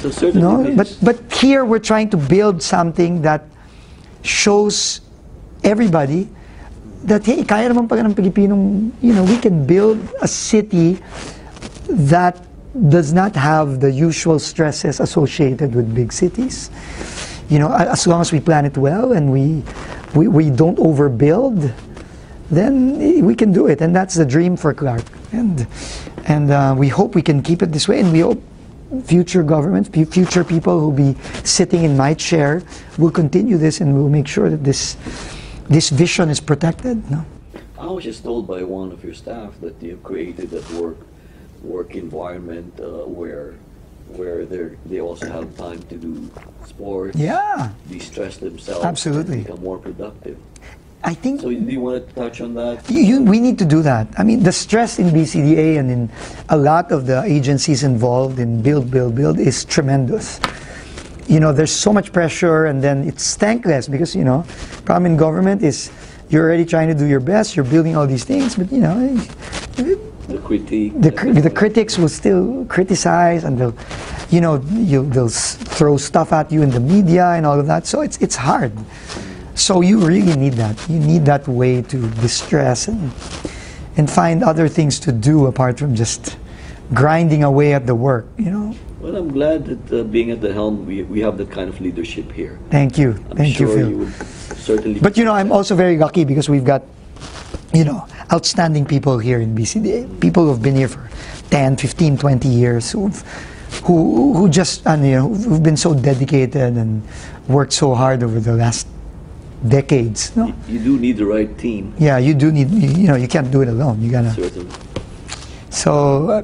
So 0.00 0.10
certainly, 0.10 0.42
no, 0.42 0.76
but 0.76 0.88
but 1.00 1.16
here 1.32 1.64
we're 1.64 1.78
trying 1.92 2.10
to 2.10 2.16
build 2.18 2.60
something 2.60 3.22
that 3.22 3.46
shows 4.22 5.00
everybody 5.62 6.28
that 7.04 7.26
hey, 7.26 7.42
kaya 7.44 7.68
naman 7.70 7.88
pala 7.88 8.06
ng 8.06 8.14
Pilipinong, 8.14 8.94
you 9.02 9.12
know, 9.12 9.24
we 9.24 9.36
can 9.36 9.66
build 9.66 9.98
a 10.22 10.28
city 10.28 10.98
that 11.90 12.38
does 12.88 13.12
not 13.12 13.34
have 13.34 13.80
the 13.80 13.90
usual 13.90 14.38
stresses 14.38 15.00
associated 15.00 15.74
with 15.74 15.94
big 15.94 16.12
cities. 16.12 16.70
You 17.50 17.58
know, 17.58 17.74
as 17.74 18.06
long 18.06 18.20
as 18.22 18.32
we 18.32 18.40
plan 18.40 18.64
it 18.64 18.78
well 18.78 19.12
and 19.12 19.30
we 19.30 19.62
we, 20.14 20.28
we 20.28 20.48
don't 20.48 20.78
overbuild, 20.78 21.74
then 22.50 22.98
we 23.26 23.34
can 23.34 23.52
do 23.52 23.66
it, 23.66 23.80
and 23.80 23.94
that's 23.94 24.14
the 24.14 24.24
dream 24.24 24.56
for 24.56 24.72
Clark. 24.72 25.04
And 25.32 25.66
and 26.24 26.50
uh, 26.50 26.74
we 26.78 26.88
hope 26.88 27.14
we 27.14 27.22
can 27.22 27.42
keep 27.42 27.62
it 27.62 27.72
this 27.72 27.88
way, 27.88 28.00
and 28.00 28.12
we 28.12 28.20
hope 28.20 28.40
future 29.00 29.42
governments, 29.42 29.88
fu- 29.88 30.04
future 30.04 30.44
people 30.44 30.78
who'll 30.78 30.92
be 30.92 31.16
sitting 31.44 31.84
in 31.84 31.96
my 31.96 32.14
chair 32.14 32.62
will 32.98 33.10
continue 33.10 33.56
this, 33.56 33.80
and 33.80 33.94
we'll 33.94 34.08
make 34.08 34.26
sure 34.28 34.50
that 34.50 34.64
this 34.64 34.96
this 35.68 35.90
vision 35.90 36.28
is 36.28 36.40
protected. 36.40 37.08
No? 37.10 37.24
I 37.78 37.86
was 37.86 38.04
just 38.04 38.22
told 38.22 38.46
by 38.46 38.62
one 38.62 38.92
of 38.92 39.02
your 39.02 39.14
staff 39.14 39.58
that 39.60 39.80
you 39.82 39.96
created 40.02 40.50
that 40.50 40.68
work 40.72 40.98
work 41.62 41.94
environment 41.94 42.78
uh, 42.80 43.06
where 43.06 43.54
where 44.16 44.44
they 44.44 44.76
they 44.86 45.00
also 45.00 45.26
have 45.30 45.56
time 45.56 45.80
to 45.88 45.96
do 45.96 46.30
sports, 46.66 47.16
Yeah, 47.16 47.70
de-stress 47.88 48.36
themselves, 48.36 48.84
Absolutely. 48.84 49.34
and 49.38 49.44
become 49.46 49.62
more 49.62 49.78
productive. 49.78 50.36
I 51.04 51.14
think 51.14 51.40
So, 51.40 51.48
do 51.48 51.54
you 51.54 51.80
want 51.80 52.06
to 52.06 52.14
touch 52.14 52.40
on 52.40 52.54
that? 52.54 52.88
You, 52.88 53.00
you- 53.02 53.22
we 53.24 53.40
need 53.40 53.58
to 53.58 53.64
do 53.64 53.82
that. 53.82 54.06
I 54.18 54.22
mean, 54.22 54.42
the 54.44 54.52
stress 54.52 54.98
in 54.98 55.10
BCDA 55.10 55.78
and 55.78 55.90
in 55.90 56.10
a 56.48 56.56
lot 56.56 56.92
of 56.92 57.06
the 57.06 57.22
agencies 57.24 57.82
involved 57.82 58.38
in 58.38 58.62
build, 58.62 58.90
build, 58.90 59.14
build 59.16 59.38
is 59.40 59.64
tremendous. 59.64 60.38
You 61.26 61.40
know, 61.40 61.52
there's 61.52 61.72
so 61.72 61.92
much 61.92 62.12
pressure, 62.12 62.66
and 62.66 62.82
then 62.82 63.06
it's 63.08 63.36
thankless 63.36 63.88
because 63.88 64.14
you 64.14 64.24
know, 64.24 64.44
problem 64.84 65.06
in 65.12 65.16
government 65.16 65.62
is 65.62 65.90
you're 66.30 66.44
already 66.44 66.64
trying 66.64 66.88
to 66.88 66.94
do 66.94 67.06
your 67.06 67.20
best, 67.20 67.56
you're 67.56 67.64
building 67.64 67.96
all 67.96 68.06
these 68.06 68.24
things, 68.24 68.54
but 68.54 68.70
you 68.72 68.78
know, 68.80 68.94
The 70.28 70.38
critique. 70.38 70.92
the, 71.00 71.10
the 71.42 71.50
critics 71.50 71.98
will 71.98 72.08
still 72.08 72.64
criticize 72.68 73.42
and 73.44 73.58
they'll, 73.58 73.74
you 74.30 74.40
know, 74.40 74.62
you, 74.70 75.04
they'll 75.10 75.26
s- 75.26 75.56
throw 75.56 75.96
stuff 75.96 76.32
at 76.32 76.50
you 76.52 76.62
in 76.62 76.70
the 76.70 76.80
media 76.80 77.26
and 77.34 77.44
all 77.44 77.58
of 77.58 77.66
that. 77.66 77.86
So 77.86 78.00
it's 78.02 78.18
it's 78.18 78.36
hard. 78.36 78.72
So 79.54 79.80
you 79.80 79.98
really 79.98 80.36
need 80.36 80.54
that. 80.54 80.76
You 80.88 80.98
need 80.98 81.24
that 81.26 81.46
way 81.46 81.82
to 81.82 82.08
distress 82.20 82.88
and 82.88 83.12
and 83.96 84.10
find 84.10 84.42
other 84.42 84.68
things 84.68 84.98
to 85.00 85.12
do 85.12 85.46
apart 85.46 85.78
from 85.78 85.94
just 85.94 86.36
grinding 86.94 87.44
away 87.44 87.74
at 87.74 87.86
the 87.86 87.94
work. 87.94 88.26
You 88.38 88.50
know. 88.50 88.74
Well, 89.00 89.16
I'm 89.16 89.32
glad 89.32 89.66
that 89.66 90.00
uh, 90.00 90.04
being 90.04 90.30
at 90.30 90.40
the 90.40 90.52
helm, 90.52 90.86
we, 90.86 91.02
we 91.02 91.20
have 91.20 91.36
that 91.38 91.50
kind 91.50 91.68
of 91.68 91.80
leadership 91.80 92.30
here. 92.30 92.60
Thank 92.70 92.96
you, 92.98 93.10
I'm 93.30 93.36
thank 93.36 93.56
sure 93.56 93.68
you, 93.68 93.74
Phil. 93.74 93.88
you 93.90 94.10
certainly. 94.54 95.00
But 95.00 95.16
you 95.16 95.24
know, 95.24 95.32
I'm 95.32 95.50
also 95.50 95.74
very 95.74 95.98
lucky 95.98 96.24
because 96.24 96.48
we've 96.48 96.64
got, 96.64 96.82
you 97.74 97.84
know, 97.84 98.06
outstanding 98.32 98.86
people 98.86 99.18
here 99.18 99.40
in 99.40 99.56
BCDA. 99.56 100.20
People 100.20 100.46
who've 100.46 100.62
been 100.62 100.76
here 100.76 100.88
for 100.88 101.10
10, 101.50 101.76
15, 101.76 102.16
20 102.16 102.48
years, 102.48 102.92
who've, 102.92 103.20
who, 103.84 104.34
who 104.34 104.48
just, 104.48 104.86
uh, 104.86 104.94
you 104.94 105.16
know, 105.16 105.28
who've 105.28 105.62
been 105.62 105.76
so 105.76 105.94
dedicated 105.94 106.76
and 106.76 107.02
worked 107.48 107.72
so 107.72 107.94
hard 107.94 108.22
over 108.22 108.38
the 108.38 108.52
last 108.52 108.86
decades. 109.68 110.34
No? 110.36 110.52
you 110.68 110.78
do 110.78 110.98
need 110.98 111.16
the 111.16 111.26
right 111.26 111.56
team, 111.58 111.94
Yeah, 111.98 112.18
you 112.18 112.34
do 112.34 112.50
need, 112.50 112.70
you 112.70 112.88
you 112.88 113.06
know, 113.06 113.16
you 113.16 113.28
can't 113.28 113.50
do 113.50 113.62
it 113.62 113.68
alone. 113.68 114.02
You 114.02 114.10
gotta. 114.10 114.30
certainly. 114.32 114.70
So, 115.70 116.28
uh, 116.30 116.42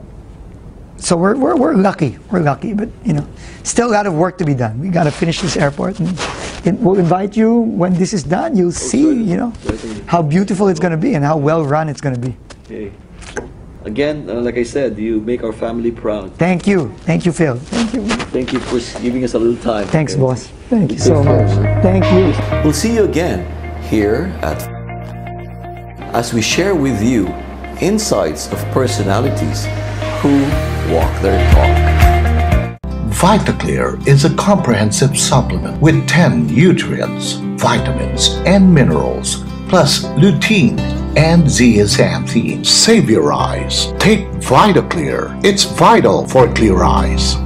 so 0.96 1.16
we're, 1.16 1.36
we're, 1.36 1.56
we're 1.56 1.74
lucky. 1.74 2.18
We're 2.30 2.40
lucky, 2.40 2.74
but 2.74 2.88
you 3.04 3.12
know, 3.12 3.26
still 3.62 3.88
a 3.88 3.92
lot 3.92 4.06
of 4.06 4.14
work 4.14 4.38
to 4.38 4.44
be 4.44 4.54
done. 4.54 4.80
We 4.80 4.88
got 4.88 5.04
to 5.04 5.10
finish 5.10 5.40
this 5.40 5.56
airport, 5.56 6.00
and 6.00 6.08
it, 6.64 6.74
we'll 6.74 6.98
invite 6.98 7.36
you 7.36 7.54
when 7.54 7.94
this 7.94 8.12
is 8.12 8.24
done. 8.24 8.56
You'll 8.56 8.72
see, 8.72 9.02
certainly, 9.02 9.30
you 9.30 9.36
know, 9.36 9.52
certainly. 9.62 10.02
how 10.06 10.22
beautiful 10.22 10.68
it's 10.68 10.80
going 10.80 10.92
to 10.92 10.96
be 10.98 11.14
and 11.14 11.24
how 11.24 11.36
well 11.36 11.64
run 11.64 11.88
it's 11.88 12.00
going 12.00 12.14
to 12.14 12.20
be. 12.20 12.36
Okay. 12.64 12.92
Again, 13.88 14.28
uh, 14.28 14.34
like 14.34 14.58
I 14.58 14.64
said, 14.64 14.98
you 14.98 15.18
make 15.22 15.42
our 15.42 15.52
family 15.52 15.90
proud. 15.90 16.34
Thank 16.34 16.66
you, 16.66 16.92
thank 17.08 17.24
you, 17.24 17.32
Phil. 17.32 17.56
Thank 17.56 17.94
you. 17.94 18.06
Thank 18.36 18.52
you 18.52 18.60
for 18.60 19.00
giving 19.00 19.24
us 19.24 19.32
a 19.32 19.38
little 19.38 19.56
time. 19.62 19.86
Thanks, 19.86 20.12
okay? 20.12 20.20
boss. 20.20 20.46
Thank 20.68 20.92
you 20.92 20.98
so 20.98 21.24
much. 21.24 21.48
Thank 21.82 22.04
you. 22.12 22.36
We'll 22.62 22.74
see 22.74 22.92
you 22.92 23.04
again 23.04 23.48
here 23.84 24.30
at 24.42 24.60
as 26.12 26.34
we 26.34 26.42
share 26.42 26.74
with 26.74 27.02
you 27.02 27.28
insights 27.80 28.52
of 28.52 28.58
personalities 28.72 29.64
who 30.20 30.36
walk 30.92 31.12
their 31.22 31.40
talk. 31.54 32.82
VitaClear 33.08 34.06
is 34.06 34.26
a 34.26 34.34
comprehensive 34.36 35.18
supplement 35.18 35.80
with 35.80 36.06
10 36.06 36.46
nutrients, 36.46 37.40
vitamins, 37.56 38.36
and 38.44 38.72
minerals, 38.72 39.44
plus 39.70 40.04
lutein 40.20 40.76
and 41.18 41.42
zeaxanthin. 41.42 42.64
Save 42.64 43.10
your 43.10 43.32
eyes. 43.32 43.92
Take 43.98 44.24
VitaClear. 44.38 45.44
It's 45.44 45.64
vital 45.64 46.24
for 46.28 46.46
clear 46.54 46.84
eyes. 46.84 47.38